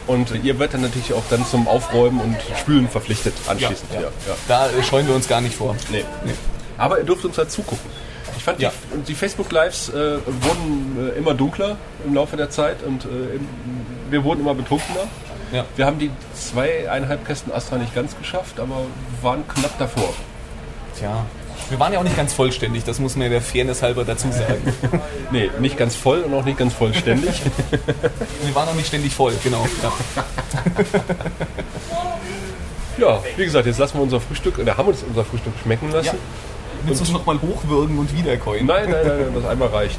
[0.07, 3.93] Und ihr werdet dann natürlich auch dann zum Aufräumen und Spülen verpflichtet anschließend.
[3.93, 4.35] Ja, Ja, ja.
[4.47, 5.75] Da scheuen wir uns gar nicht vor.
[5.91, 6.03] Nee.
[6.77, 7.89] Aber ihr dürft uns halt zugucken.
[8.37, 8.67] Ich fand, die,
[9.07, 13.07] die Facebook-Lives äh, wurden äh, immer dunkler im Laufe der Zeit und äh,
[14.09, 15.07] wir wurden immer betrunkener.
[15.53, 15.65] Ja.
[15.75, 18.81] Wir haben die zweieinhalb Kästen Astra nicht ganz geschafft, aber
[19.21, 20.13] waren knapp davor.
[20.97, 21.25] Tja.
[21.69, 24.31] Wir waren ja auch nicht ganz vollständig, das muss man ja der Fairness halber dazu
[24.31, 24.73] sagen.
[25.31, 27.41] Nee, nicht ganz voll und auch nicht ganz vollständig.
[27.71, 29.65] Wir waren auch nicht ständig voll, genau.
[29.81, 29.93] Ja.
[33.07, 36.17] ja, wie gesagt, jetzt lassen wir unser Frühstück, oder haben uns unser Frühstück schmecken lassen.
[36.85, 38.67] Willst du es nochmal hochwürgen und wiederkäuen?
[38.67, 39.97] Nein, nein, nein, nein, das einmal reicht.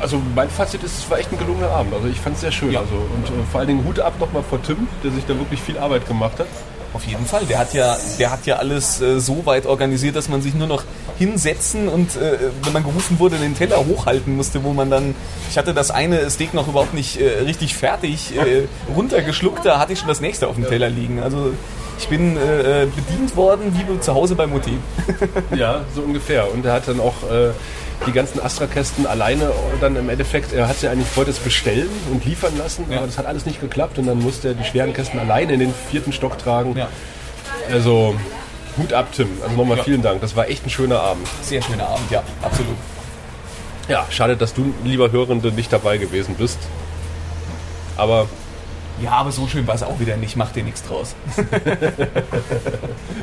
[0.00, 1.94] Also mein Fazit ist, es war echt ein gelungener Abend.
[1.94, 2.70] Also ich fand es sehr schön.
[2.70, 2.80] Ja.
[2.80, 5.60] Also, und äh, vor allen Dingen Hut ab nochmal vor Tim, der sich da wirklich
[5.60, 6.46] viel Arbeit gemacht hat.
[6.96, 7.44] Auf jeden Fall.
[7.44, 10.66] Der hat ja, der hat ja alles äh, so weit organisiert, dass man sich nur
[10.66, 10.82] noch
[11.18, 15.14] hinsetzen und äh, wenn man gerufen wurde, den Teller hochhalten musste, wo man dann,
[15.50, 18.62] ich hatte das eine Steak noch überhaupt nicht äh, richtig fertig äh,
[18.96, 21.22] runtergeschluckt, da hatte ich schon das nächste auf dem Teller liegen.
[21.22, 21.52] Also
[21.98, 24.78] ich bin äh, äh, bedient worden wie zu Hause bei Mutti.
[25.56, 26.52] Ja, so ungefähr.
[26.52, 27.50] Und er hat dann auch äh,
[28.06, 32.24] die ganzen Astra-Kästen alleine dann im Endeffekt, er hat sie eigentlich wollte es bestellen und
[32.26, 32.98] liefern lassen, Ja.
[32.98, 35.60] aber das hat alles nicht geklappt und dann musste er die schweren Kästen alleine in
[35.60, 36.76] den vierten Stock tragen.
[36.76, 36.88] Ja.
[37.72, 38.14] Also
[38.76, 39.28] Hut ab, Tim.
[39.42, 39.84] Also nochmal Ja.
[39.84, 40.20] vielen Dank.
[40.20, 41.26] Das war echt ein schöner Abend.
[41.40, 42.76] Sehr schöner Abend, ja, absolut.
[43.88, 46.58] Ja, schade, dass du, lieber Hörende, nicht dabei gewesen bist.
[47.96, 48.26] Aber
[49.02, 51.14] Ja, aber so schön war es auch wieder nicht, mach dir nichts draus.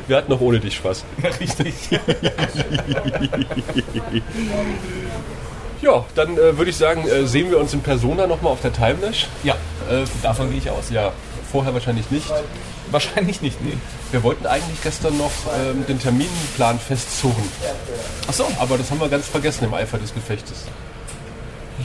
[0.06, 1.04] wir hatten noch ohne dich Spaß.
[1.22, 1.74] Ja, richtig.
[5.82, 8.72] Ja, dann äh, würde ich sagen, äh, sehen wir uns in Persona nochmal auf der
[8.72, 9.26] Timelash.
[9.42, 9.54] Ja,
[9.90, 10.88] Äh, davon gehe ich aus.
[10.90, 11.12] ja,
[11.52, 12.26] vorher wahrscheinlich nicht.
[12.90, 13.72] Wahrscheinlich nicht, nee.
[14.12, 17.48] Wir wollten eigentlich gestern noch ähm, den Terminplan festzurren.
[18.28, 18.46] Ach so.
[18.58, 20.64] Aber das haben wir ganz vergessen im Eifer des Gefechtes.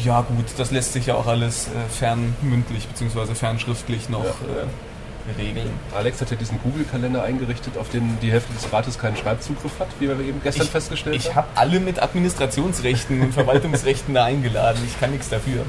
[0.03, 3.33] Ja gut, das lässt sich ja auch alles äh, fernmündlich bzw.
[3.35, 5.69] fernschriftlich noch äh, regeln.
[5.95, 9.87] Alex hat ja diesen Google-Kalender eingerichtet, auf den die Hälfte des Rates keinen Schreibzugriff hat,
[9.99, 11.35] wie wir eben gestern Ich- festgestellt Ich haben.
[11.35, 14.79] habe alle mit Administrationsrechten und Verwaltungsrechten da eingeladen.
[14.87, 15.63] Ich kann nichts dafür.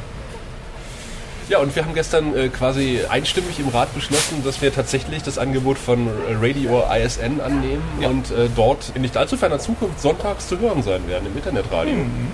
[1.49, 5.37] Ja, und wir haben gestern äh, quasi einstimmig im Rat beschlossen, dass wir tatsächlich das
[5.37, 6.09] Angebot von
[6.41, 8.09] Radio ISN annehmen Ja.
[8.09, 11.95] und äh, dort in nicht allzu ferner Zukunft sonntags zu hören sein werden im Internetradio.
[11.95, 12.29] Mhm.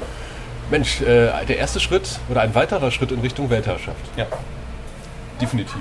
[0.70, 3.96] Mensch, äh, der erste Schritt oder ein weiterer Schritt in Richtung Weltherrschaft.
[4.16, 4.26] Ja,
[5.40, 5.76] Definitiv.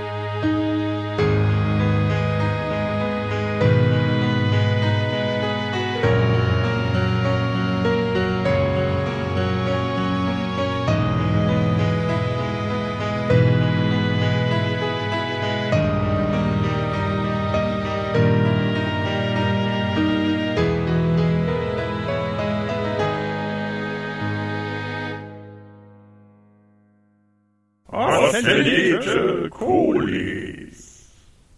[28.41, 29.30] 天地之。